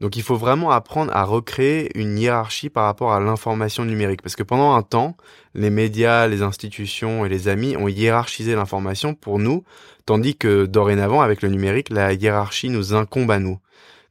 Donc 0.00 0.16
il 0.16 0.22
faut 0.22 0.36
vraiment 0.36 0.70
apprendre 0.70 1.14
à 1.14 1.24
recréer 1.24 1.90
une 1.98 2.18
hiérarchie 2.18 2.68
par 2.68 2.84
rapport 2.84 3.12
à 3.12 3.20
l'information 3.20 3.84
numérique. 3.84 4.22
Parce 4.22 4.36
que 4.36 4.42
pendant 4.42 4.74
un 4.74 4.82
temps, 4.82 5.16
les 5.54 5.70
médias, 5.70 6.26
les 6.26 6.42
institutions 6.42 7.24
et 7.24 7.28
les 7.28 7.48
amis 7.48 7.76
ont 7.76 7.88
hiérarchisé 7.88 8.54
l'information 8.54 9.14
pour 9.14 9.38
nous, 9.38 9.64
tandis 10.04 10.36
que 10.36 10.66
dorénavant, 10.66 11.22
avec 11.22 11.40
le 11.42 11.48
numérique, 11.48 11.88
la 11.90 12.12
hiérarchie 12.12 12.68
nous 12.68 12.94
incombe 12.94 13.30
à 13.30 13.38
nous. 13.38 13.58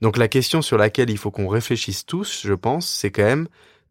Donc 0.02 0.18
la 0.18 0.28
question 0.28 0.62
sur 0.62 0.78
laquelle 0.78 1.10
il 1.10 1.18
faut 1.18 1.32
qu'on 1.32 1.48
réfléchisse 1.48 2.06
tous, 2.06 2.42
je 2.44 2.54
pense, 2.54 2.88
c'est 2.88 3.12
quand 3.12 3.24
même 3.24 3.48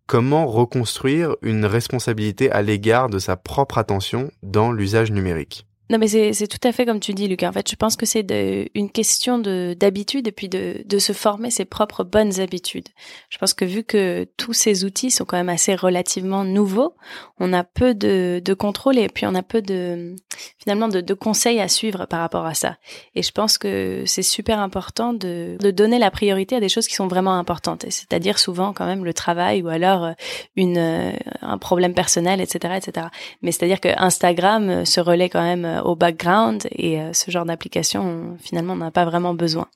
comment 0.07 0.47
reconstruire 0.47 1.37
une 1.43 1.65
responsabilité 1.65 2.51
à 2.51 2.61
l'égard 2.61 3.09
de 3.09 3.19
sa 3.19 3.37
propre 3.37 3.79
attention 3.79 4.31
dans 4.43 4.71
l'usage 4.73 5.11
numérique. 5.11 5.67
Non, 5.91 5.99
mais 5.99 6.09
c'est 6.09 6.47
tout 6.47 6.67
à 6.67 6.73
fait 6.73 6.87
comme 6.87 7.01
tu 7.01 7.13
dis, 7.13 7.29
Lucas. 7.29 7.49
En 7.49 7.53
fait, 7.53 7.71
je 7.71 7.77
pense 7.77 7.97
que 7.97 8.07
c'est 8.07 8.27
une 8.75 8.91
question 8.91 9.39
de 9.39 9.77
d'habitude 9.79 10.27
et 10.27 10.33
puis 10.33 10.49
de, 10.49 10.83
de 10.85 10.99
se 10.99 11.13
former 11.13 11.51
ses 11.51 11.67
propres 11.67 12.05
bonnes 12.05 12.41
habitudes. 12.41 12.89
Je 13.29 13.37
pense 13.37 13.53
que 13.53 13.67
vu 13.67 13.85
que 13.85 14.27
tous 14.39 14.55
ces 14.55 14.85
outils 14.87 15.11
sont 15.11 15.27
quand 15.27 15.37
même 15.37 15.51
assez 15.51 15.75
relativement 15.75 16.45
nouveaux, 16.45 16.95
on 17.39 17.53
a 17.53 17.65
peu 17.65 17.95
de, 17.95 18.41
de 18.43 18.55
contrôle 18.55 18.99
et 18.99 19.09
puis 19.09 19.27
on 19.27 19.35
a 19.35 19.43
peu 19.43 19.61
de 19.61 20.17
finalement 20.59 20.89
de, 20.89 21.01
de 21.03 21.15
conseils 21.15 21.61
à 21.61 21.69
suivre 21.69 22.07
par 22.07 22.21
rapport 22.21 22.47
à 22.47 22.55
ça. 22.55 22.79
Et 23.15 23.23
je 23.23 23.31
pense 23.31 23.59
que 23.59 24.05
c'est 24.07 24.23
super 24.23 24.61
important 24.61 25.13
de, 25.13 25.57
de 25.61 25.71
donner 25.71 25.99
la 25.99 26.11
priorité 26.11 26.57
à 26.57 26.61
des 26.61 26.71
choses 26.71 26.89
qui 26.89 26.95
sont 26.95 27.09
vraiment 27.09 27.35
importantes. 27.35 27.85
C'est-à-dire 27.91 28.39
souvent 28.39 28.73
quand 28.73 28.87
même 28.87 29.05
le 29.05 29.13
travail 29.13 29.63
ou 29.63 29.69
alors 29.69 30.05
euh, 30.05 30.13
une 30.57 30.79
euh, 30.79 31.13
un 31.43 31.59
problème 31.59 31.93
personnel, 31.93 32.41
etc., 32.41 32.75
etc. 32.77 33.09
Mais 33.43 33.53
c'est-à-dire 33.53 33.81
que 33.81 33.89
Instagram 33.99 34.69
euh, 34.71 34.85
se 34.85 35.01
relaie 35.01 35.29
quand 35.29 35.43
même 35.43 35.74
euh, 35.75 35.83
au 35.83 35.97
background 35.97 36.67
et 36.71 37.01
euh, 37.01 37.13
ce 37.13 37.31
genre 37.31 37.45
d'application 37.45 38.37
finalement 38.41 38.75
on 38.75 38.77
n'a 38.77 38.91
pas 38.91 39.05
vraiment 39.05 39.35
besoin. 39.35 39.69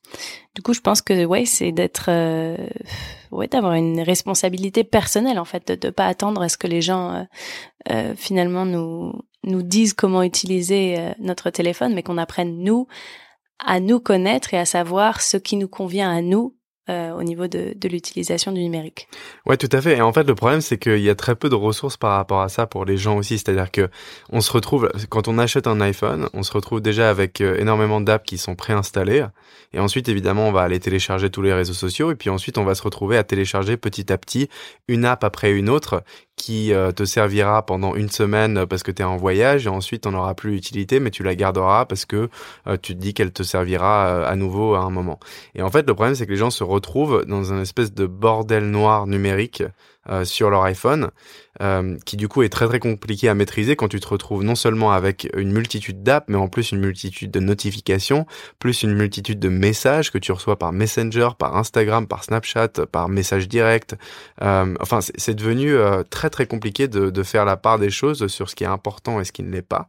Du 0.55 0.63
coup, 0.63 0.73
je 0.75 0.81
pense 0.81 1.03
que 1.03 1.25
ouais, 1.25 1.45
c'est 1.45 1.73
d'être 1.73 2.07
euh, 2.09 2.57
ouais, 3.31 3.47
d'avoir 3.49 3.75
une 3.75 4.01
responsabilité 4.01 4.85
personnelle 4.85 5.39
en 5.39 5.45
fait, 5.45 5.69
de, 5.69 5.87
ne 5.87 5.91
pas 5.91 6.07
attendre 6.07 6.43
à 6.43 6.49
ce 6.49 6.57
que 6.57 6.67
les 6.67 6.83
gens 6.83 7.27
finalement 8.17 8.67
nous 8.67 9.13
nous 9.45 9.63
disent 9.63 9.95
comment 9.95 10.23
utiliser 10.23 11.15
notre 11.19 11.49
téléphone, 11.49 11.95
mais 11.95 12.03
qu'on 12.03 12.19
apprenne 12.19 12.59
nous 12.59 12.87
à 13.65 13.81
nous 13.81 13.99
connaître 13.99 14.53
et 14.53 14.59
à 14.59 14.67
savoir 14.67 15.23
ce 15.23 15.37
qui 15.37 15.57
nous 15.57 15.69
convient 15.69 16.11
à 16.11 16.21
nous 16.21 16.58
euh, 16.89 17.13
au 17.13 17.23
niveau 17.23 17.49
de, 17.49 17.75
l'utilisation 17.87 18.51
du 18.51 18.63
numérique. 18.63 19.09
Ouais, 19.45 19.59
tout 19.59 19.69
à 19.73 19.83
fait. 19.83 19.99
Et 19.99 20.01
en 20.01 20.11
fait, 20.11 20.25
le 20.25 20.35
problème, 20.35 20.63
c'est 20.63 20.79
qu'il 20.79 21.01
y 21.01 21.11
a 21.11 21.15
très 21.15 21.35
peu 21.35 21.51
de 21.51 21.55
ressources 21.55 21.99
par 21.99 22.17
rapport 22.17 22.41
à 22.41 22.49
ça 22.49 22.67
pour 22.67 22.87
les 22.87 22.97
gens 22.97 23.19
aussi. 23.19 23.37
C'est-à-dire 23.37 23.71
que 23.71 23.91
on 24.31 24.41
se 24.41 24.51
retrouve, 24.51 24.91
quand 25.11 25.29
on 25.29 25.37
achète 25.39 25.67
un 25.67 25.83
iPhone, 25.83 26.31
on 26.33 26.43
se 26.43 26.53
retrouve 26.53 26.81
déjà 26.81 27.11
avec 27.11 27.43
euh, 27.43 27.59
énormément 27.59 28.01
d'apps 28.01 28.25
qui 28.25 28.39
sont 28.39 28.55
préinstallées. 28.55 29.27
Et 29.75 29.81
ensuite, 29.81 30.09
évidemment, 30.09 30.49
on 30.49 30.53
va 30.53 30.63
aller 30.63 30.81
télécharger 30.81 31.29
tous 31.29 31.43
les 31.43 31.53
réseaux 31.53 31.75
sociaux. 31.75 32.11
Et 32.11 32.15
puis 32.15 32.31
ensuite, 32.31 32.57
on 32.57 32.65
va 32.65 32.75
se 32.75 32.83
retrouver 32.83 33.19
à 33.19 33.23
télécharger 33.25 33.77
petit 33.77 34.11
à 34.11 34.17
petit 34.17 34.49
une 34.87 35.05
app 35.05 35.25
après 35.25 35.53
une 35.53 35.69
autre 35.69 36.03
qui 36.37 36.73
euh, 36.73 36.93
te 36.93 37.05
servira 37.05 37.67
pendant 37.67 37.97
une 37.97 38.09
semaine 38.09 38.65
parce 38.65 38.85
que 38.85 38.93
tu 38.93 39.03
es 39.03 39.05
en 39.05 39.17
voyage 39.17 39.67
et 39.67 39.69
ensuite 39.69 40.07
on 40.07 40.13
n'aura 40.13 40.37
plus 40.37 40.57
utilité 40.57 41.01
mais 41.01 41.11
tu 41.11 41.25
la 41.25 41.35
garderas 41.35 41.85
parce 41.85 42.05
que 42.05 42.31
tu 42.81 42.95
te 42.95 43.01
dis 43.01 43.13
qu'elle 43.13 43.33
te 43.33 43.43
servira 43.43 44.25
à 44.25 44.37
nouveau 44.37 44.75
à 44.75 44.79
un 44.79 44.91
moment. 44.91 45.19
Et 45.57 45.63
en 45.63 45.71
fait 45.71 45.85
le 45.85 45.95
problème 45.95 46.15
c'est 46.15 46.27
que 46.27 46.31
les 46.31 46.37
gens 46.37 46.51
se 46.51 46.63
retrouvent 46.63 46.78
dans 46.81 47.53
un 47.53 47.63
espèce 47.63 47.93
de 47.93 48.07
bordel 48.07 48.71
noir 48.71 49.07
numérique 49.07 49.63
euh, 50.11 50.25
sur 50.25 50.49
leur 50.49 50.63
iPhone, 50.63 51.11
euh, 51.61 51.99
qui 52.07 52.17
du 52.17 52.29
coup 52.29 52.43
est 52.43 52.49
très 52.49 52.67
très 52.67 52.79
compliqué 52.79 53.29
à 53.29 53.35
maîtriser 53.35 53.77
quand 53.77 53.89
tu 53.89 54.01
te 54.01 54.09
retrouves 54.09 54.43
non 54.43 54.55
seulement 54.55 54.91
avec 54.93 55.29
une 55.37 55.53
multitude 55.53 56.03
d'apps, 56.03 56.29
mais 56.29 56.39
en 56.39 56.49
plus 56.49 56.73
une 56.73 56.81
multitude 56.81 57.31
de 57.31 57.41
notifications, 57.41 58.27
plus 58.59 58.83
une 58.83 58.95
multitude 58.95 59.39
de 59.39 59.51
messages 59.51 60.11
que 60.11 60.17
tu 60.17 60.33
reçois 60.33 60.59
par 60.59 60.73
Messenger, 60.73 61.31
par 61.39 61.57
Instagram, 61.57 62.07
par 62.07 62.25
Snapchat, 62.25 62.87
par 62.91 63.11
message 63.11 63.49
direct. 63.49 63.97
Euh, 64.41 64.75
enfin, 64.81 65.01
c'est 65.03 65.35
devenu 65.35 65.75
très 66.09 66.31
très 66.31 66.47
compliqué 66.47 66.89
de 66.89 67.23
faire 67.23 67.45
la 67.45 67.59
part 67.59 67.79
des 67.79 67.91
choses 67.91 68.29
sur 68.29 68.49
ce 68.49 68.55
qui 68.55 68.65
est 68.65 68.69
important 68.69 69.21
et 69.21 69.25
ce 69.25 69.33
qui 69.33 69.43
ne 69.43 69.53
l'est 69.53 69.63
pas. 69.63 69.89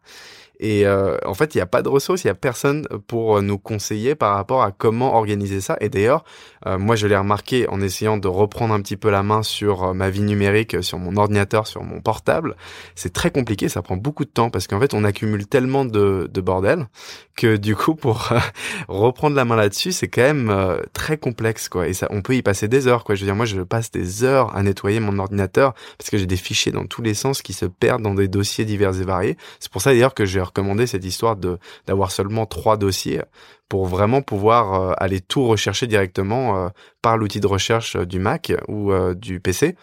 Et 0.59 0.85
euh, 0.85 1.17
en 1.25 1.33
fait, 1.33 1.55
il 1.55 1.57
n'y 1.57 1.61
a 1.61 1.67
pas 1.67 1.81
de 1.81 1.89
ressources, 1.89 2.23
il 2.23 2.27
n'y 2.27 2.31
a 2.31 2.35
personne 2.35 2.85
pour 3.07 3.41
nous 3.41 3.57
conseiller 3.57 4.13
par 4.15 4.35
rapport 4.35 4.61
à 4.61 4.71
comment 4.71 5.15
organiser 5.15 5.61
ça. 5.61 5.77
Et 5.79 5.87
d'ailleurs, 5.87 6.25
euh, 6.65 6.77
moi, 6.77 6.95
je 6.97 7.07
l'ai 7.07 7.15
remarqué 7.15 7.67
en 7.69 7.79
essayant 7.79 8.17
de 8.17 8.27
reprendre 8.27 8.73
un 8.73 8.81
petit 8.81 8.97
peu 8.97 9.09
la 9.09 9.23
main 9.23 9.41
sur 9.41 9.83
euh, 9.83 9.93
ma 9.93 10.09
vie 10.09 10.21
numérique, 10.21 10.83
sur 10.83 10.99
mon 10.99 11.15
ordinateur, 11.15 11.65
sur 11.65 11.83
mon 11.83 12.01
portable. 12.01 12.57
C'est 12.95 13.13
très 13.13 13.31
compliqué, 13.31 13.69
ça 13.69 13.81
prend 13.81 13.95
beaucoup 13.95 14.25
de 14.25 14.29
temps 14.29 14.49
parce 14.49 14.67
qu'en 14.67 14.79
fait, 14.81 14.93
on 14.93 15.05
accumule 15.05 15.47
tellement 15.47 15.85
de, 15.85 16.29
de 16.29 16.41
bordel 16.41 16.87
que 17.37 17.55
du 17.55 17.75
coup, 17.77 17.95
pour 17.95 18.33
reprendre 18.89 19.37
la 19.37 19.45
main 19.45 19.55
là-dessus, 19.55 19.93
c'est 19.93 20.09
quand 20.09 20.21
même 20.21 20.53
très 20.91 21.17
complexe, 21.17 21.69
quoi. 21.69 21.87
Et 21.87 21.93
ça, 21.93 22.07
on 22.09 22.21
peut 22.21 22.35
y 22.35 22.41
passer 22.41 22.67
des 22.67 22.87
heures, 22.87 23.05
quoi. 23.05 23.15
Je 23.15 23.21
veux 23.21 23.27
dire, 23.27 23.35
moi, 23.35 23.45
je 23.45 23.61
passe 23.61 23.91
des 23.91 24.25
heures 24.25 24.53
à 24.57 24.61
nettoyer 24.61 24.99
mon 24.99 25.19
ordinateur 25.19 25.73
parce 25.97 26.09
que 26.09 26.17
j'ai 26.17 26.25
des 26.25 26.35
fichiers 26.35 26.73
dans 26.73 26.85
tous 26.85 27.01
les 27.01 27.13
sens 27.13 27.41
qui 27.41 27.53
se 27.53 27.65
perdent 27.65 28.01
dans 28.01 28.13
des 28.13 28.27
dossiers 28.27 28.65
divers 28.65 28.99
et 28.99 29.05
variés. 29.05 29.37
C'est 29.61 29.71
pour 29.71 29.81
ça 29.81 29.91
d'ailleurs 29.91 30.13
que 30.13 30.25
j'ai 30.25 30.41
recommander 30.49 30.87
cette 30.87 31.05
histoire 31.05 31.35
de 31.35 31.57
d'avoir 31.87 32.11
seulement 32.11 32.45
trois 32.45 32.77
dossiers 32.77 33.21
pour 33.69 33.85
vraiment 33.85 34.21
pouvoir 34.21 34.73
euh, 34.73 34.93
aller 34.97 35.21
tout 35.21 35.47
rechercher 35.47 35.87
directement 35.87 36.57
euh, 36.57 36.69
par 37.01 37.17
l'outil 37.17 37.39
de 37.39 37.47
recherche 37.47 37.95
euh, 37.95 38.05
du 38.05 38.19
Mac 38.19 38.51
ou 38.67 38.91
du 39.13 39.39
PC 39.39 39.75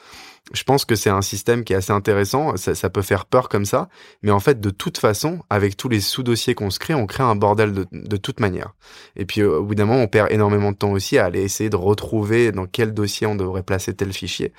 je 0.53 0.63
pense 0.63 0.85
que 0.85 0.95
c'est 0.95 1.11
un 1.11 1.23
système 1.23 1.65
qui 1.65 1.73
est 1.73 1.77
assez 1.77 1.93
intéressant. 1.93 2.57
Ça, 2.57 2.91
peut 2.91 3.03
faire 3.03 3.27
peur 3.27 3.49
comme 3.49 3.65
ça, 3.65 3.89
mais 4.23 4.31
en 4.31 4.41
fait, 4.41 4.61
de 4.61 4.71
toute 4.71 4.99
façon, 4.99 5.41
avec 5.51 5.77
tous 5.77 5.89
les 5.89 6.01
sous-dossiers 6.01 6.55
qu'on 6.55 6.71
se 6.71 6.79
crée, 6.79 6.95
on 6.95 7.07
crée 7.07 7.25
un 7.25 7.35
bordel 7.35 7.73
de, 7.91 8.17
toute 8.17 8.39
manière. 8.41 8.75
Et 9.17 9.25
puis, 9.25 9.43
au 9.43 9.65
bout 9.65 9.75
d'un 9.75 9.87
moment, 9.87 10.01
on 10.01 10.07
perd 10.07 10.31
énormément 10.31 10.71
de 10.71 10.77
temps 10.77 10.93
aussi 10.93 11.19
à 11.19 11.25
aller 11.25 11.43
essayer 11.43 11.69
de 11.69 11.77
retrouver 11.77 12.53
dans 12.53 12.67
quel 12.67 12.95
dossier 12.95 13.27
on 13.27 13.35
devrait 13.35 13.65
placer 13.65 13.95
tel 13.95 14.13
fichier. 14.13 14.53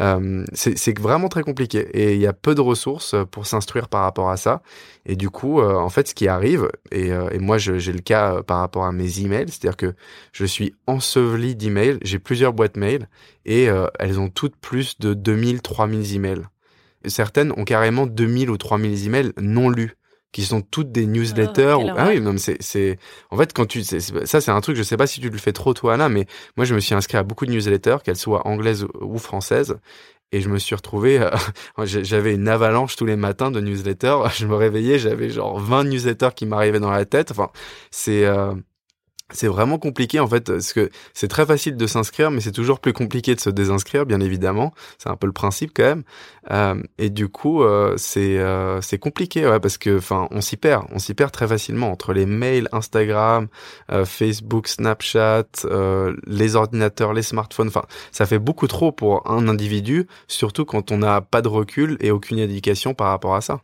Euh, 0.00 0.44
c'est 0.54 0.98
vraiment 0.98 1.28
très 1.28 1.42
compliqué 1.42 1.88
et 1.92 2.14
il 2.14 2.20
y 2.20 2.26
a 2.26 2.32
peu 2.32 2.54
de 2.54 2.60
ressources 2.60 3.14
pour 3.30 3.46
s'instruire 3.46 3.88
par 3.88 4.02
rapport 4.02 4.30
à 4.30 4.36
ça. 4.36 4.62
Et 5.04 5.16
du 5.16 5.30
coup, 5.30 5.60
euh, 5.60 5.74
en 5.74 5.88
fait, 5.88 6.08
ce 6.08 6.14
qui 6.14 6.28
arrive, 6.28 6.68
et, 6.90 7.12
euh, 7.12 7.28
moi, 7.40 7.58
j'ai 7.58 7.92
le 7.92 8.00
cas 8.00 8.36
euh, 8.36 8.42
par 8.42 8.58
rapport 8.58 8.84
à 8.84 8.92
mes 8.92 9.20
emails, 9.20 9.48
c'est-à-dire 9.48 9.76
que 9.76 9.94
je 10.32 10.44
suis 10.44 10.74
enseveli 10.86 11.56
d'emails. 11.56 11.98
J'ai 12.02 12.18
plusieurs 12.18 12.52
boîtes 12.52 12.76
mail 12.76 13.08
et 13.44 13.68
elles 13.98 14.20
ont 14.20 14.28
toutes 14.28 14.54
plus 14.54 15.00
de 15.00 15.14
2000, 15.34 15.62
3000 15.62 16.14
emails. 16.14 16.42
certaines 17.06 17.52
ont 17.52 17.64
carrément 17.64 18.06
2000 18.06 18.50
ou 18.50 18.56
3000 18.56 19.06
emails 19.06 19.32
non 19.40 19.70
lus 19.70 19.96
qui 20.32 20.42
sont 20.44 20.62
toutes 20.62 20.90
des 20.90 21.06
newsletters. 21.06 21.76
Oh, 21.78 21.90
ah 21.96 22.08
oui, 22.08 22.20
même 22.20 22.38
c'est 22.38 22.56
c'est 22.60 22.98
en 23.30 23.36
fait 23.36 23.52
quand 23.52 23.66
tu 23.66 23.82
ça 23.84 24.40
c'est 24.40 24.50
un 24.50 24.60
truc 24.60 24.76
je 24.76 24.82
sais 24.82 24.96
pas 24.96 25.06
si 25.06 25.20
tu 25.20 25.28
le 25.28 25.38
fais 25.38 25.52
trop 25.52 25.74
toi 25.74 25.96
là 25.96 26.08
mais 26.08 26.26
moi 26.56 26.64
je 26.64 26.74
me 26.74 26.80
suis 26.80 26.94
inscrit 26.94 27.18
à 27.18 27.22
beaucoup 27.22 27.46
de 27.46 27.52
newsletters 27.52 27.98
qu'elles 28.02 28.16
soient 28.16 28.46
anglaises 28.46 28.86
ou 29.00 29.18
françaises 29.18 29.76
et 30.32 30.40
je 30.40 30.48
me 30.48 30.58
suis 30.58 30.74
retrouvé 30.74 31.28
j'avais 31.84 32.34
une 32.34 32.48
avalanche 32.48 32.96
tous 32.96 33.04
les 33.04 33.16
matins 33.16 33.50
de 33.50 33.60
newsletters 33.60 34.16
je 34.34 34.46
me 34.46 34.54
réveillais 34.54 34.98
j'avais 34.98 35.28
genre 35.28 35.60
20 35.60 35.84
newsletters 35.84 36.30
qui 36.34 36.46
m'arrivaient 36.46 36.80
dans 36.80 36.90
la 36.90 37.04
tête 37.04 37.30
enfin 37.30 37.50
c'est 37.90 38.24
euh, 38.24 38.54
c'est 39.32 39.48
vraiment 39.48 39.78
compliqué 39.78 40.20
en 40.20 40.26
fait 40.26 40.46
parce 40.46 40.72
que 40.72 40.90
c'est 41.14 41.28
très 41.28 41.46
facile 41.46 41.76
de 41.76 41.86
s'inscrire 41.86 42.30
mais 42.30 42.40
c'est 42.40 42.52
toujours 42.52 42.80
plus 42.80 42.92
compliqué 42.92 43.34
de 43.34 43.40
se 43.40 43.50
désinscrire 43.50 44.06
bien 44.06 44.20
évidemment. 44.20 44.72
C'est 44.98 45.08
un 45.08 45.16
peu 45.16 45.26
le 45.26 45.32
principe 45.32 45.72
quand 45.74 45.84
même. 45.84 46.02
Euh, 46.50 46.82
et 46.98 47.10
du 47.10 47.28
coup 47.28 47.62
euh, 47.62 47.94
c'est 47.96 48.38
euh, 48.38 48.80
c'est 48.80 48.98
compliqué 48.98 49.46
ouais, 49.46 49.60
parce 49.60 49.78
que 49.78 49.98
enfin 49.98 50.28
on 50.30 50.40
s'y 50.40 50.56
perd. 50.56 50.84
On 50.92 50.98
s'y 50.98 51.14
perd 51.14 51.32
très 51.32 51.46
facilement 51.46 51.90
entre 51.90 52.12
les 52.12 52.26
mails 52.26 52.68
Instagram 52.72 53.48
euh, 53.90 54.04
Facebook 54.04 54.68
Snapchat 54.68 55.44
euh, 55.64 56.14
les 56.26 56.56
ordinateurs 56.56 57.12
les 57.12 57.22
smartphones. 57.22 57.68
Enfin 57.68 57.84
ça 58.10 58.26
fait 58.26 58.38
beaucoup 58.38 58.66
trop 58.66 58.92
pour 58.92 59.30
un 59.30 59.48
individu 59.48 60.06
surtout 60.28 60.64
quand 60.64 60.90
on 60.90 60.98
n'a 60.98 61.20
pas 61.20 61.42
de 61.42 61.48
recul 61.48 61.96
et 62.00 62.10
aucune 62.10 62.38
éducation 62.38 62.94
par 62.94 63.08
rapport 63.08 63.34
à 63.34 63.40
ça 63.40 63.60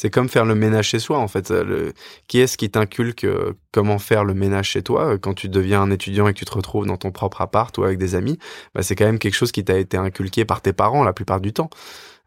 c'est 0.00 0.08
comme 0.08 0.30
faire 0.30 0.46
le 0.46 0.54
ménage 0.54 0.88
chez 0.88 0.98
soi, 0.98 1.18
en 1.18 1.28
fait. 1.28 1.50
Le, 1.50 1.92
qui 2.26 2.38
est-ce 2.38 2.56
qui 2.56 2.70
t'inculque 2.70 3.24
euh, 3.24 3.52
comment 3.70 3.98
faire 3.98 4.24
le 4.24 4.32
ménage 4.32 4.70
chez 4.70 4.82
toi 4.82 5.12
euh, 5.12 5.18
quand 5.18 5.34
tu 5.34 5.50
deviens 5.50 5.82
un 5.82 5.90
étudiant 5.90 6.26
et 6.26 6.32
que 6.32 6.38
tu 6.38 6.46
te 6.46 6.52
retrouves 6.52 6.86
dans 6.86 6.96
ton 6.96 7.10
propre 7.10 7.42
appart 7.42 7.76
ou 7.76 7.84
avec 7.84 7.98
des 7.98 8.14
amis? 8.14 8.38
Bah, 8.74 8.82
C'est 8.82 8.96
quand 8.96 9.04
même 9.04 9.18
quelque 9.18 9.34
chose 9.34 9.52
qui 9.52 9.62
t'a 9.62 9.76
été 9.76 9.98
inculqué 9.98 10.46
par 10.46 10.62
tes 10.62 10.72
parents 10.72 11.04
la 11.04 11.12
plupart 11.12 11.42
du 11.42 11.52
temps. 11.52 11.68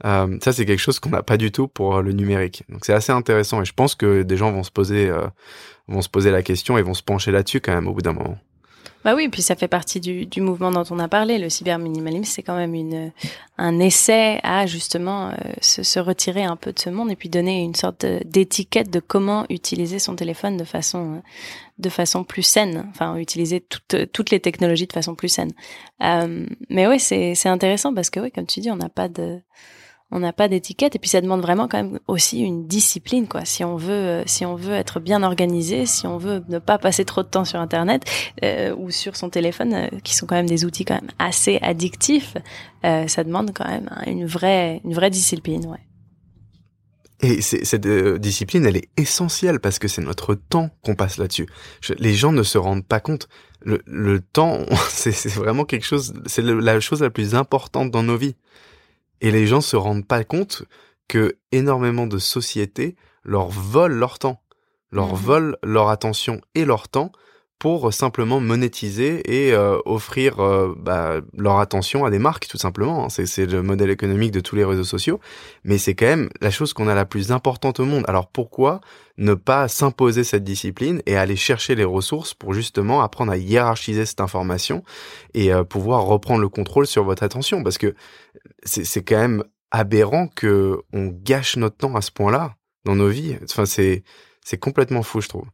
Euh, 0.05 0.38
ça, 0.43 0.53
c'est 0.53 0.67
quelque 0.67 0.81
chose 0.81 0.99
qu'on 0.99 1.09
n'a 1.09 1.23
pas 1.23 1.38
du 1.38 1.51
tout 1.51 1.67
pour 1.67 2.03
le 2.03 2.12
numérique. 2.12 2.63
Donc, 2.69 2.86
c'est 2.86 2.93
assez 2.93 3.12
intéressant 3.12 3.63
et 3.63 3.65
je 3.65 3.73
pense 3.73 3.95
que 3.95 4.21
des 4.21 4.38
gens 4.38 4.51
vont 4.51 4.62
se 4.62 4.69
poser, 4.69 5.12
vont 5.88 6.03
se 6.03 6.09
poser 6.09 6.29
la 6.29 6.43
question 6.43 6.77
et 6.77 6.83
vont 6.83 6.93
se 6.93 7.01
pencher 7.01 7.31
là-dessus 7.31 7.59
quand 7.59 7.73
même 7.73 7.88
au 7.88 7.93
bout 7.93 8.03
d'un 8.03 8.13
moment. 8.13 8.38
Bah 9.04 9.15
oui, 9.15 9.28
puis 9.28 9.41
ça 9.41 9.56
fait 9.56 9.67
partie 9.67 10.00
du, 10.00 10.26
du 10.26 10.39
mouvement 10.39 10.72
dont 10.72 10.86
on 10.89 11.00
a 11.00 11.08
parlé. 11.08 11.38
Le 11.38 11.50
cyberminimalisme, 11.50 12.24
c'est 12.24 12.41
quand 12.43 12.56
même 12.56 12.74
une, 12.74 13.12
un 13.58 13.80
essai 13.80 14.39
à 14.43 14.65
justement 14.65 15.30
euh, 15.30 15.34
se, 15.62 15.84
se, 15.84 16.00
retirer 16.00 16.43
un 16.43 16.56
peu 16.56 16.72
de 16.72 16.80
ce 16.80 16.89
monde 16.89 17.12
et 17.12 17.15
puis 17.15 17.30
donner 17.30 17.62
une 17.62 17.76
sorte 17.76 18.06
d'étiquette 18.06 18.89
de 18.89 19.00
comment 19.00 19.46
utiliser 19.50 20.00
son 20.00 20.15
téléphone 20.15 20.58
de 20.58 20.63
façon 20.63 21.22
de 21.80 21.89
façon 21.89 22.24
plus 22.24 22.43
saine. 22.43 22.86
Enfin, 22.91 23.17
utiliser 23.17 23.60
toutes 23.60 24.12
toutes 24.12 24.30
les 24.30 24.39
technologies 24.39 24.88
de 24.88 24.93
façon 24.93 25.15
plus 25.15 25.30
saine. 25.30 25.52
Euh, 26.02 26.46
mais 26.69 26.88
oui, 26.88 27.00
c'est 27.00 27.48
intéressant 27.48 27.93
parce 27.93 28.10
que 28.10 28.19
oui, 28.19 28.32
comme 28.32 28.48
tu 28.48 28.62
dis, 28.62 28.72
on 28.72 28.78
n'a 28.78 28.89
pas 28.89 29.10
de 29.10 29.39
on 30.13 30.19
n'a 30.19 30.32
pas 30.32 30.47
d'étiquette 30.47 30.95
et 30.95 30.99
puis 30.99 31.10
ça 31.10 31.21
demande 31.21 31.41
vraiment 31.41 31.67
quand 31.67 31.78
même 31.78 31.99
aussi 32.08 32.39
une 32.39 32.67
discipline 32.67 33.28
quoi. 33.28 33.45
Si 33.45 33.63
on 33.63 33.76
veut 33.76 33.91
euh, 33.91 34.23
si 34.28 34.45
on 34.45 34.56
veut 34.56 34.76
être 34.76 34.99
bien 34.99 35.23
organisé, 35.23 35.88
si 35.88 36.06
on 36.06 36.17
veut 36.17 36.43
ne 36.47 36.60
pas 36.60 36.78
passer 36.78 37.04
trop 37.04 37.23
de 37.23 37.28
temps 37.28 37.45
sur 37.45 37.60
internet 37.60 38.04
euh, 38.43 38.76
ou 38.78 38.91
sur 38.91 39.15
son 39.15 39.30
téléphone 39.30 39.73
euh, 39.73 39.88
qui 40.04 40.15
sont 40.15 40.28
quand 40.28 40.36
même 40.36 40.45
des 40.45 40.65
outils 40.65 40.86
quand 40.86 40.93
même 40.93 41.10
assez 41.19 41.60
addictifs, 41.62 42.38
ça 42.84 43.23
demande 43.23 43.52
quand 43.56 43.67
même 43.67 43.89
une 44.06 44.26
vraie 44.26 44.82
une 44.84 44.93
vraie 44.93 45.10
discipline, 45.10 45.65
ouais. 45.67 45.80
Et 47.21 47.39
cette 47.41 47.88
discipline, 47.88 48.65
elle 48.65 48.76
est 48.76 48.89
essentielle 48.97 49.62
parce 49.62 49.80
que 49.80 49.88
c'est 49.88 50.02
notre 50.02 50.36
temps 50.36 50.69
qu'on 50.84 50.95
passe 50.95 51.15
là-dessus. 51.15 51.47
Les 51.97 52.13
gens 52.13 52.34
ne 52.34 52.43
se 52.43 52.58
rendent 52.58 52.86
pas 52.86 52.99
compte. 52.99 53.30
Le 53.63 54.19
temps, 54.19 54.65
c'est 54.89 55.30
vraiment 55.30 55.63
quelque 55.63 55.86
chose, 55.86 56.13
c'est 56.26 56.41
la 56.41 56.80
chose 56.82 57.02
la 57.02 57.10
plus 57.10 57.34
importante 57.36 57.91
dans 57.91 58.04
nos 58.04 58.17
vies. 58.17 58.36
Et 59.21 59.32
les 59.32 59.47
gens 59.47 59.62
se 59.62 59.76
rendent 59.76 60.08
pas 60.08 60.23
compte 60.23 60.63
que 61.08 61.38
énormément 61.52 62.08
de 62.08 62.17
sociétés 62.17 62.95
leur 63.23 63.47
volent 63.49 63.95
leur 63.95 64.19
temps, 64.19 64.43
leur 64.91 65.13
mmh 65.13 65.17
volent 65.17 65.58
leur 65.63 65.89
attention 65.89 66.41
et 66.56 66.65
leur 66.65 66.88
temps 66.88 67.12
pour 67.63 67.93
simplement 67.93 68.41
monétiser 68.41 69.21
et 69.45 69.54
euh, 69.54 69.78
offrir 69.86 70.41
euh, 70.41 70.76
bah, 70.78 71.21
leur 71.38 71.60
attention 71.60 72.04
à 72.04 72.10
des 72.10 72.19
marques 72.19 72.45
tout 72.49 72.58
simplement. 72.58 73.06
Hein. 73.06 73.08
C'est 73.10 73.45
le 73.45 73.63
modèle 73.63 73.89
économique 73.89 74.32
de 74.32 74.41
tous 74.41 74.58
les 74.58 74.65
réseaux 74.65 74.84
sociaux, 74.84 75.21
mais 75.63 75.78
c'est 75.78 75.95
quand 75.95 76.08
même 76.08 76.30
la 76.41 76.52
chose 76.52 76.73
qu'on 76.73 76.89
a 76.89 76.93
la 76.93 77.06
plus 77.06 77.32
importante 77.32 77.80
au 77.80 77.86
monde. 77.86 78.04
Alors 78.10 78.28
pourquoi 78.28 78.82
ne 79.17 79.34
pas 79.34 79.69
s'imposer 79.69 80.26
cette 80.26 80.43
discipline 80.43 81.02
et 81.06 81.15
aller 81.15 81.38
chercher 81.38 81.73
les 81.76 81.86
ressources 81.86 82.34
pour 82.34 82.54
justement 82.54 83.02
apprendre 83.02 83.32
à 83.32 83.38
hiérarchiser 83.38 84.06
cette 84.06 84.19
information 84.19 84.84
et 85.34 85.54
euh, 85.54 85.63
pouvoir 85.63 86.04
reprendre 86.04 86.41
le 86.41 86.49
contrôle 86.49 86.86
sur 86.86 87.06
votre 87.06 87.23
attention? 87.23 87.63
Parce 87.63 87.78
que 87.78 87.95
c'est 88.65 89.04
quand 89.04 89.19
même 89.19 89.41
aberrant 89.71 90.28
que 90.28 90.82
on 90.91 91.08
gâche 91.08 91.56
notre 91.56 91.78
temps 91.78 91.95
à 91.95 92.02
ce 92.02 92.12
point-là 92.12 92.58
dans 92.84 92.97
nos 92.97 93.08
vies. 93.08 93.38
Enfin, 93.41 93.65
c'est 93.65 94.04
complètement 94.60 95.02
fou, 95.02 95.21
je 95.21 95.30
trouve. 95.30 95.47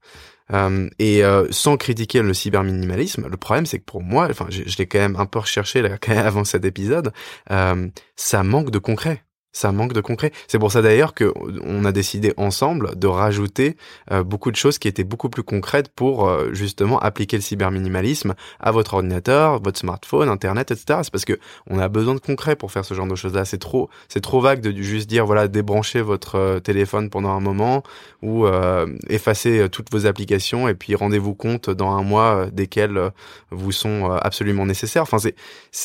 Euh, 0.52 0.90
et 1.00 1.24
euh, 1.24 1.48
sans 1.52 1.78
critiquer 1.78 2.22
le 2.22 2.34
cyberminimalisme, 2.34 3.28
le 3.28 3.38
problème 3.38 3.66
c'est 3.66 3.80
que 3.80 3.86
pour 3.86 4.02
moi, 4.02 4.28
enfin, 4.30 4.48
je, 4.50 4.64
l'ai 4.78 4.88
quand 4.88 5.00
même 5.00 5.16
un 5.16 5.26
peu 5.26 5.40
recherché 5.40 5.82
là, 5.82 5.98
avant 6.08 6.44
cet 6.44 6.66
épisode, 6.66 7.12
euh, 7.52 7.88
ça 8.16 8.44
manque 8.44 8.72
de 8.72 8.80
concret. 8.80 9.24
Ça 9.52 9.72
manque 9.72 9.94
de 9.94 10.02
concret. 10.02 10.32
C'est 10.48 10.60
pour 10.60 10.72
ça 10.72 10.82
d'ailleurs 10.82 11.14
que 11.14 11.34
on 11.64 11.86
a 11.86 11.92
décidé 11.92 12.34
ensemble 12.38 12.98
de 12.98 13.08
rajouter 13.08 13.78
euh, 14.12 14.24
beaucoup 14.24 14.52
de 14.52 14.56
choses 14.56 14.78
qui 14.78 14.88
étaient 14.88 15.04
beaucoup 15.04 15.30
plus 15.30 15.44
concrètes 15.44 15.90
pour 15.90 16.28
euh, 16.28 16.54
justement 16.54 17.00
appliquer 17.00 17.38
le 17.38 17.42
cyberminimalisme 17.42 18.36
à 18.60 18.72
votre 18.72 18.94
ordinateur, 18.94 19.62
votre 19.62 19.80
smartphone, 19.80 20.30
internet, 20.30 20.72
etc. 20.72 21.00
C'est 21.04 21.12
parce 21.12 21.26
que 21.26 21.40
on 21.68 21.80
a 21.80 21.88
besoin 21.88 22.14
de 22.14 22.20
concret 22.20 22.56
pour 22.56 22.72
faire 22.72 22.86
ce 22.86 22.94
genre 22.94 23.08
de 23.08 23.16
choses-là. 23.16 23.46
C'est 23.46 23.58
trop, 23.58 23.90
c'est 24.08 24.22
trop 24.22 24.40
vague 24.40 24.62
de 24.62 24.72
juste 24.82 25.10
dire 25.10 25.26
voilà 25.26 25.48
débranchez 25.48 26.02
votre 26.02 26.36
euh, 26.36 26.60
téléphone 26.60 27.10
pendant 27.10 27.32
un 27.32 27.40
moment 27.40 27.84
ou 28.22 28.46
effacer 29.08 29.68
toutes 29.72 29.92
vos 29.92 30.06
applications 30.06 30.68
et 30.68 30.74
puis 30.74 30.94
rendez-vous 30.94 31.34
compte 31.34 31.70
dans 31.70 31.92
un 31.92 32.04
mois 32.04 32.48
desquelles 32.52 33.12
vous 33.50 33.72
sont 33.72 34.12
absolument 34.12 34.66
nécessaires. 34.66 35.04
Enfin 35.04 35.18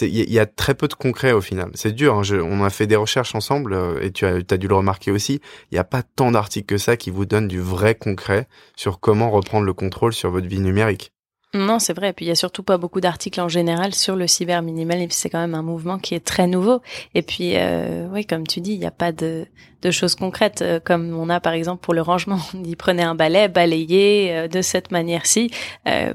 il 0.00 0.32
y, 0.32 0.38
a 0.40 0.46
très 0.46 0.74
peu 0.74 0.88
de 0.88 0.94
concret 0.94 1.30
au 1.30 1.40
final. 1.40 1.70
C'est 1.74 1.92
dur. 1.92 2.16
Hein. 2.18 2.22
on 2.42 2.64
a 2.64 2.70
fait 2.70 2.88
des 2.88 2.96
recherches 2.96 3.36
ensemble 3.36 3.53
euh, 3.62 4.00
et 4.00 4.10
tu 4.12 4.24
as, 4.26 4.42
dû 4.42 4.68
le 4.68 4.74
remarquer 4.74 5.10
aussi, 5.10 5.40
il 5.70 5.74
n'y 5.74 5.78
a 5.78 5.84
pas 5.84 6.02
tant 6.02 6.30
d'articles 6.30 6.66
que 6.66 6.78
ça 6.78 6.96
qui 6.96 7.10
vous 7.10 7.26
donnent 7.26 7.48
du 7.48 7.60
vrai 7.60 7.94
concret 7.94 8.48
sur 8.76 9.00
comment 9.00 9.30
reprendre 9.30 9.64
le 9.64 9.74
contrôle 9.74 10.12
sur 10.12 10.30
votre 10.30 10.46
vie 10.46 10.60
numérique. 10.60 11.12
Non, 11.54 11.78
c'est 11.78 11.92
vrai. 11.92 12.08
Et 12.08 12.12
puis 12.12 12.24
il 12.24 12.28
y 12.28 12.32
a 12.32 12.34
surtout 12.34 12.64
pas 12.64 12.78
beaucoup 12.78 13.00
d'articles 13.00 13.40
en 13.40 13.48
général 13.48 13.94
sur 13.94 14.16
le 14.16 14.26
cyberminimalisme. 14.26 15.12
C'est 15.12 15.30
quand 15.30 15.38
même 15.38 15.54
un 15.54 15.62
mouvement 15.62 15.98
qui 15.98 16.16
est 16.16 16.24
très 16.24 16.48
nouveau. 16.48 16.80
Et 17.14 17.22
puis, 17.22 17.52
euh, 17.54 18.08
oui, 18.10 18.26
comme 18.26 18.44
tu 18.44 18.60
dis, 18.60 18.72
il 18.72 18.80
n'y 18.80 18.86
a 18.86 18.90
pas 18.90 19.12
de, 19.12 19.46
de, 19.82 19.90
choses 19.92 20.16
concrètes 20.16 20.62
euh, 20.62 20.80
comme 20.80 21.16
on 21.16 21.30
a 21.30 21.38
par 21.38 21.52
exemple 21.52 21.80
pour 21.80 21.94
le 21.94 22.02
rangement. 22.02 22.40
On 22.54 22.60
dit 22.60 22.74
prenez 22.74 23.04
un 23.04 23.14
balai, 23.14 23.46
balayez 23.46 24.48
de 24.48 24.62
cette 24.62 24.90
manière-ci. 24.90 25.52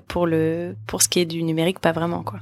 pour 0.09 0.27
le, 0.27 0.75
pour 0.87 1.01
ce 1.01 1.07
qui 1.07 1.21
est 1.21 1.25
du 1.25 1.41
numérique, 1.43 1.79
pas 1.79 1.93
vraiment 1.93 2.21
quoi. 2.21 2.41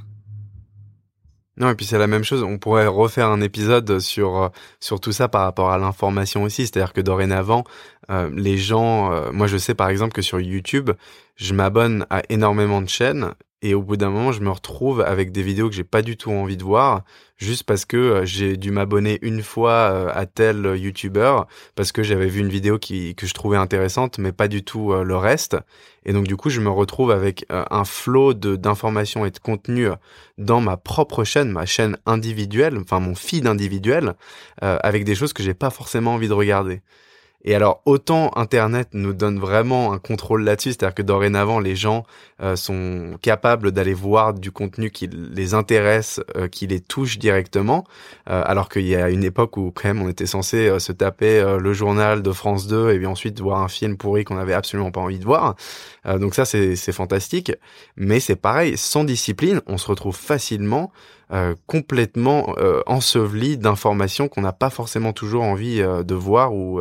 Non, 1.58 1.70
et 1.70 1.74
puis 1.74 1.86
c'est 1.86 1.98
la 1.98 2.06
même 2.06 2.22
chose. 2.22 2.44
On 2.44 2.58
pourrait 2.58 2.86
refaire 2.86 3.28
un 3.28 3.40
épisode 3.40 3.98
sur 3.98 4.42
euh, 4.44 4.48
sur 4.80 5.00
tout 5.00 5.10
ça 5.12 5.28
par 5.28 5.42
rapport 5.42 5.70
à 5.72 5.78
l'information 5.78 6.44
aussi. 6.44 6.66
C'est-à-dire 6.66 6.92
que 6.92 7.00
dorénavant, 7.00 7.64
euh, 8.10 8.30
les 8.32 8.56
gens, 8.56 9.12
euh, 9.12 9.32
moi 9.32 9.48
je 9.48 9.56
sais 9.56 9.74
par 9.74 9.88
exemple 9.88 10.12
que 10.12 10.22
sur 10.22 10.40
YouTube, 10.40 10.90
je 11.34 11.54
m'abonne 11.54 12.06
à 12.10 12.22
énormément 12.28 12.80
de 12.80 12.88
chaînes 12.88 13.32
et 13.60 13.74
au 13.74 13.82
bout 13.82 13.96
d'un 13.96 14.10
moment, 14.10 14.30
je 14.30 14.40
me 14.40 14.50
retrouve 14.50 15.00
avec 15.00 15.32
des 15.32 15.42
vidéos 15.42 15.68
que 15.68 15.74
j'ai 15.74 15.82
pas 15.82 16.02
du 16.02 16.16
tout 16.16 16.30
envie 16.30 16.56
de 16.56 16.62
voir, 16.62 17.02
juste 17.38 17.64
parce 17.64 17.84
que 17.84 17.96
euh, 17.96 18.24
j'ai 18.24 18.56
dû 18.56 18.70
m'abonner 18.70 19.18
une 19.22 19.42
fois 19.42 19.72
euh, 19.72 20.10
à 20.14 20.26
tel 20.26 20.76
YouTuber, 20.76 21.40
parce 21.74 21.90
que 21.90 22.04
j'avais 22.04 22.28
vu 22.28 22.38
une 22.40 22.50
vidéo 22.50 22.78
qui, 22.78 23.16
que 23.16 23.26
je 23.26 23.34
trouvais 23.34 23.56
intéressante, 23.56 24.18
mais 24.18 24.30
pas 24.30 24.46
du 24.46 24.62
tout 24.62 24.92
euh, 24.92 25.02
le 25.02 25.16
reste. 25.16 25.56
Et 26.04 26.12
donc 26.12 26.28
du 26.28 26.36
coup, 26.36 26.50
je 26.50 26.60
me 26.60 26.70
retrouve 26.70 27.10
avec 27.10 27.44
un 27.50 27.84
flot 27.84 28.32
d'informations 28.32 29.26
et 29.26 29.30
de 29.30 29.38
contenu 29.38 29.88
dans 30.38 30.62
ma 30.62 30.78
propre 30.78 31.22
chaîne, 31.22 31.50
ma 31.50 31.66
chaîne 31.66 31.98
individuelle, 32.06 32.78
enfin 32.78 32.98
mon 32.98 33.14
feed 33.14 33.46
individuel, 33.46 34.14
avec 34.62 35.04
des 35.04 35.14
choses 35.14 35.34
que 35.34 35.42
j'ai 35.42 35.52
pas 35.52 35.68
forcément 35.68 36.14
envie 36.14 36.28
de 36.28 36.32
regarder. 36.32 36.80
Et 37.44 37.54
alors, 37.54 37.82
autant 37.84 38.32
Internet 38.34 38.88
nous 38.94 39.12
donne 39.12 39.38
vraiment 39.38 39.92
un 39.92 39.98
contrôle 39.98 40.42
là-dessus, 40.42 40.70
c'est-à-dire 40.70 40.94
que 40.94 41.02
dorénavant, 41.02 41.60
les 41.60 41.76
gens 41.76 42.04
euh, 42.42 42.56
sont 42.56 43.16
capables 43.22 43.70
d'aller 43.70 43.94
voir 43.94 44.34
du 44.34 44.50
contenu 44.50 44.90
qui 44.90 45.06
les 45.06 45.54
intéresse, 45.54 46.20
euh, 46.36 46.48
qui 46.48 46.66
les 46.66 46.80
touche 46.80 47.16
directement, 47.16 47.84
euh, 48.28 48.42
alors 48.44 48.68
qu'il 48.68 48.88
y 48.88 48.96
a 48.96 49.08
une 49.08 49.22
époque 49.22 49.56
où 49.56 49.70
quand 49.72 49.86
même 49.86 50.02
on 50.02 50.08
était 50.08 50.26
censé 50.26 50.80
se 50.80 50.90
taper 50.90 51.56
le 51.60 51.72
journal 51.72 52.22
de 52.22 52.32
France 52.32 52.66
2 52.66 52.90
et 52.90 52.98
puis 52.98 53.06
ensuite 53.06 53.40
voir 53.40 53.62
un 53.62 53.68
film 53.68 53.96
pourri 53.96 54.24
qu'on 54.24 54.38
avait 54.38 54.52
absolument 54.52 54.90
pas 54.90 55.00
envie 55.00 55.20
de 55.20 55.24
voir. 55.24 55.54
donc 56.04 56.34
ça, 56.34 56.44
c'est 56.44 56.92
fantastique. 56.92 57.52
Mais 57.96 58.18
c'est 58.18 58.36
pareil, 58.36 58.76
sans 58.76 59.04
discipline, 59.04 59.60
on 59.66 59.78
se 59.78 59.86
retrouve 59.86 60.16
facilement 60.16 60.92
complètement 61.66 62.54
enseveli 62.86 63.58
d'informations 63.58 64.28
qu'on 64.28 64.40
n'a 64.40 64.52
pas 64.52 64.70
forcément 64.70 65.12
toujours 65.12 65.42
envie 65.42 65.78
de 65.78 66.14
voir 66.14 66.54
ou 66.54 66.80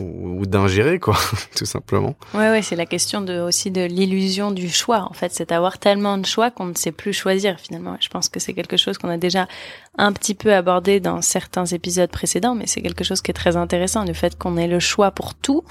ou, 0.00 0.44
d'ingérer 0.46 0.98
quoi 0.98 1.16
tout 1.56 1.64
simplement. 1.64 2.14
Ouais 2.34 2.50
ouais 2.50 2.62
c'est 2.62 2.76
la 2.76 2.86
question 2.86 3.20
de 3.20 3.40
aussi 3.40 3.70
de 3.70 3.82
l'illusion 3.82 4.50
du 4.50 4.68
choix 4.68 5.06
en 5.08 5.12
fait. 5.12 5.32
C'est 5.32 5.52
avoir 5.52 5.78
tellement 5.78 6.18
de 6.18 6.26
choix 6.26 6.50
qu'on 6.50 6.66
ne 6.66 6.74
sait 6.74 6.92
plus 6.92 7.12
choisir 7.12 7.58
finalement. 7.58 7.96
Je 8.00 8.08
pense 8.08 8.28
que 8.28 8.40
c'est 8.40 8.52
quelque 8.52 8.76
chose 8.76 8.98
qu'on 8.98 9.08
a 9.08 9.16
déjà 9.16 9.48
un 9.98 10.12
petit 10.12 10.34
peu 10.34 10.54
abordé 10.54 11.00
dans 11.00 11.22
certains 11.22 11.64
épisodes 11.66 12.10
précédents 12.10 12.54
mais 12.54 12.66
c'est 12.66 12.82
quelque 12.82 13.04
chose 13.04 13.22
qui 13.22 13.30
est 13.30 13.34
très 13.34 13.56
intéressant 13.56 14.04
le 14.04 14.12
fait 14.12 14.36
qu'on 14.38 14.56
ait 14.56 14.68
le 14.68 14.80
choix 14.80 15.10
pour 15.10 15.34
tout. 15.34 15.64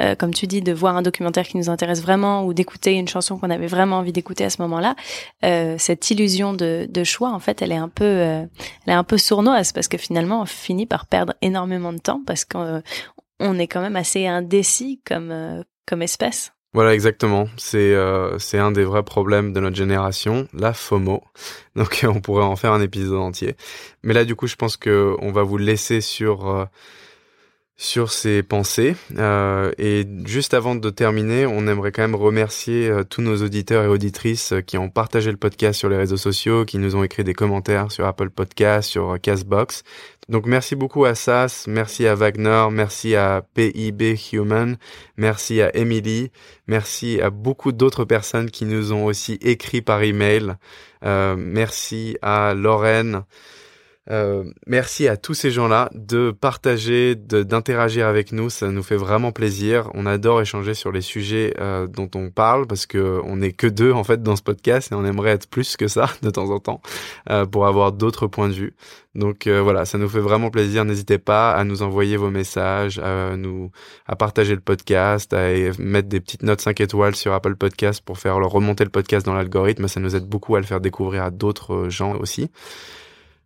Euh, 0.00 0.14
comme 0.14 0.32
tu 0.32 0.46
dis 0.46 0.62
de 0.62 0.72
voir 0.72 0.96
un 0.96 1.02
documentaire 1.02 1.46
qui 1.46 1.56
nous 1.56 1.68
intéresse 1.68 2.00
vraiment 2.00 2.44
ou 2.44 2.54
d'écouter 2.54 2.92
une 2.92 3.08
chanson 3.08 3.38
qu'on 3.38 3.50
avait 3.50 3.66
vraiment 3.66 3.98
envie 3.98 4.12
d'écouter 4.12 4.44
à 4.44 4.50
ce 4.50 4.62
moment-là 4.62 4.94
euh, 5.44 5.76
cette 5.78 6.10
illusion 6.10 6.52
de, 6.52 6.86
de, 6.88 7.04
choix 7.04 7.30
en 7.30 7.38
fait 7.38 7.62
elle 7.62 7.72
est 7.72 7.76
un 7.76 7.88
peu 7.88 8.04
euh, 8.04 8.44
elle 8.86 8.92
est 8.92 8.96
un 8.96 9.04
peu 9.04 9.18
sournoise 9.18 9.72
parce 9.72 9.88
que 9.88 9.98
finalement 9.98 10.42
on 10.42 10.46
finit 10.46 10.86
par 10.86 11.06
perdre 11.06 11.34
énormément 11.42 11.92
de 11.92 11.98
temps 11.98 12.22
parce 12.26 12.44
qu'on 12.44 12.82
on 13.42 13.58
est 13.58 13.66
quand 13.66 13.82
même 13.82 13.96
assez 13.96 14.26
indécis 14.26 15.00
comme, 15.04 15.30
euh, 15.30 15.62
comme 15.86 16.02
espèce. 16.02 16.52
Voilà, 16.74 16.94
exactement. 16.94 17.48
C'est 17.58 17.94
euh, 17.94 18.38
c'est 18.38 18.58
un 18.58 18.72
des 18.72 18.84
vrais 18.84 19.02
problèmes 19.02 19.52
de 19.52 19.60
notre 19.60 19.76
génération, 19.76 20.48
la 20.54 20.72
FOMO. 20.72 21.22
Donc 21.76 22.06
on 22.08 22.20
pourrait 22.20 22.44
en 22.44 22.56
faire 22.56 22.72
un 22.72 22.80
épisode 22.80 23.18
entier. 23.18 23.56
Mais 24.02 24.14
là, 24.14 24.24
du 24.24 24.34
coup, 24.36 24.46
je 24.46 24.56
pense 24.56 24.78
que 24.78 25.14
on 25.20 25.32
va 25.32 25.42
vous 25.42 25.58
laisser 25.58 26.00
sur 26.00 26.48
euh, 26.48 26.64
sur 27.76 28.12
ces 28.12 28.44
pensées. 28.44 28.94
et 29.78 30.06
juste 30.24 30.54
avant 30.54 30.76
de 30.76 30.90
terminer, 30.90 31.46
on 31.46 31.66
aimerait 31.66 31.90
quand 31.90 32.02
même 32.02 32.14
remercier 32.14 32.92
tous 33.10 33.22
nos 33.22 33.42
auditeurs 33.42 33.82
et 33.82 33.88
auditrices 33.88 34.54
qui 34.66 34.78
ont 34.78 34.88
partagé 34.88 35.32
le 35.32 35.36
podcast 35.36 35.80
sur 35.80 35.88
les 35.88 35.96
réseaux 35.96 36.16
sociaux, 36.16 36.64
qui 36.64 36.78
nous 36.78 36.94
ont 36.94 37.02
écrit 37.02 37.24
des 37.24 37.32
commentaires 37.34 37.90
sur 37.90 38.06
Apple 38.06 38.30
Podcast, 38.30 38.88
sur 38.88 39.18
Castbox. 39.20 39.82
Donc 40.32 40.46
merci 40.46 40.76
beaucoup 40.76 41.04
à 41.04 41.14
SAS, 41.14 41.66
merci 41.66 42.06
à 42.06 42.14
Wagner, 42.14 42.68
merci 42.72 43.14
à 43.14 43.44
PIB 43.52 44.18
Human, 44.32 44.78
merci 45.18 45.60
à 45.60 45.76
Emily, 45.76 46.30
merci 46.66 47.20
à 47.20 47.28
beaucoup 47.28 47.70
d'autres 47.70 48.06
personnes 48.06 48.50
qui 48.50 48.64
nous 48.64 48.94
ont 48.94 49.04
aussi 49.04 49.34
écrit 49.42 49.82
par 49.82 50.02
email. 50.02 50.54
Euh, 51.04 51.36
merci 51.36 52.16
à 52.22 52.54
Lorraine. 52.54 53.24
Euh, 54.10 54.44
merci 54.66 55.06
à 55.06 55.16
tous 55.16 55.34
ces 55.34 55.52
gens-là 55.52 55.88
de 55.94 56.32
partager, 56.32 57.14
d'interagir 57.14 58.06
avec 58.06 58.32
nous. 58.32 58.50
Ça 58.50 58.68
nous 58.70 58.82
fait 58.82 58.96
vraiment 58.96 59.30
plaisir. 59.30 59.90
On 59.94 60.06
adore 60.06 60.40
échanger 60.40 60.74
sur 60.74 60.90
les 60.90 61.00
sujets 61.00 61.54
euh, 61.60 61.86
dont 61.86 62.10
on 62.16 62.30
parle 62.30 62.66
parce 62.66 62.86
que 62.86 63.20
on 63.24 63.36
n'est 63.36 63.52
que 63.52 63.68
deux 63.68 63.92
en 63.92 64.02
fait 64.02 64.22
dans 64.22 64.34
ce 64.34 64.42
podcast 64.42 64.90
et 64.90 64.94
on 64.96 65.04
aimerait 65.04 65.30
être 65.30 65.48
plus 65.48 65.76
que 65.76 65.86
ça 65.86 66.10
de 66.22 66.30
temps 66.30 66.50
en 66.50 66.58
temps 66.58 66.80
euh, 67.30 67.46
pour 67.46 67.66
avoir 67.66 67.92
d'autres 67.92 68.26
points 68.26 68.48
de 68.48 68.54
vue. 68.54 68.74
Donc 69.14 69.46
euh, 69.46 69.60
voilà, 69.60 69.84
ça 69.84 69.98
nous 69.98 70.08
fait 70.08 70.20
vraiment 70.20 70.50
plaisir. 70.50 70.84
N'hésitez 70.84 71.18
pas 71.18 71.52
à 71.52 71.62
nous 71.62 71.82
envoyer 71.82 72.16
vos 72.16 72.30
messages, 72.30 72.98
à 72.98 73.36
nous 73.36 73.70
à 74.06 74.16
partager 74.16 74.54
le 74.54 74.60
podcast, 74.60 75.32
à 75.32 75.48
mettre 75.78 76.08
des 76.08 76.20
petites 76.20 76.42
notes 76.42 76.60
5 76.60 76.80
étoiles 76.80 77.14
sur 77.14 77.32
Apple 77.34 77.54
Podcast 77.54 78.02
pour 78.04 78.18
faire 78.18 78.36
remonter 78.36 78.82
le 78.82 78.90
podcast 78.90 79.24
dans 79.26 79.34
l'algorithme. 79.34 79.86
Ça 79.86 80.00
nous 80.00 80.16
aide 80.16 80.26
beaucoup 80.26 80.56
à 80.56 80.60
le 80.60 80.66
faire 80.66 80.80
découvrir 80.80 81.22
à 81.22 81.30
d'autres 81.30 81.88
gens 81.88 82.16
aussi. 82.16 82.50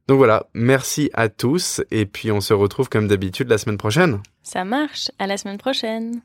Donc 0.08 0.18
voilà, 0.18 0.46
merci 0.54 1.10
à 1.14 1.28
tous 1.28 1.82
et 1.90 2.06
puis 2.06 2.30
on 2.30 2.40
se 2.40 2.54
retrouve 2.54 2.88
comme 2.88 3.08
d'habitude 3.08 3.48
la 3.48 3.58
semaine 3.58 3.78
prochaine. 3.78 4.20
Ça 4.44 4.64
marche, 4.64 5.10
à 5.18 5.26
la 5.26 5.36
semaine 5.36 5.58
prochaine. 5.58 6.20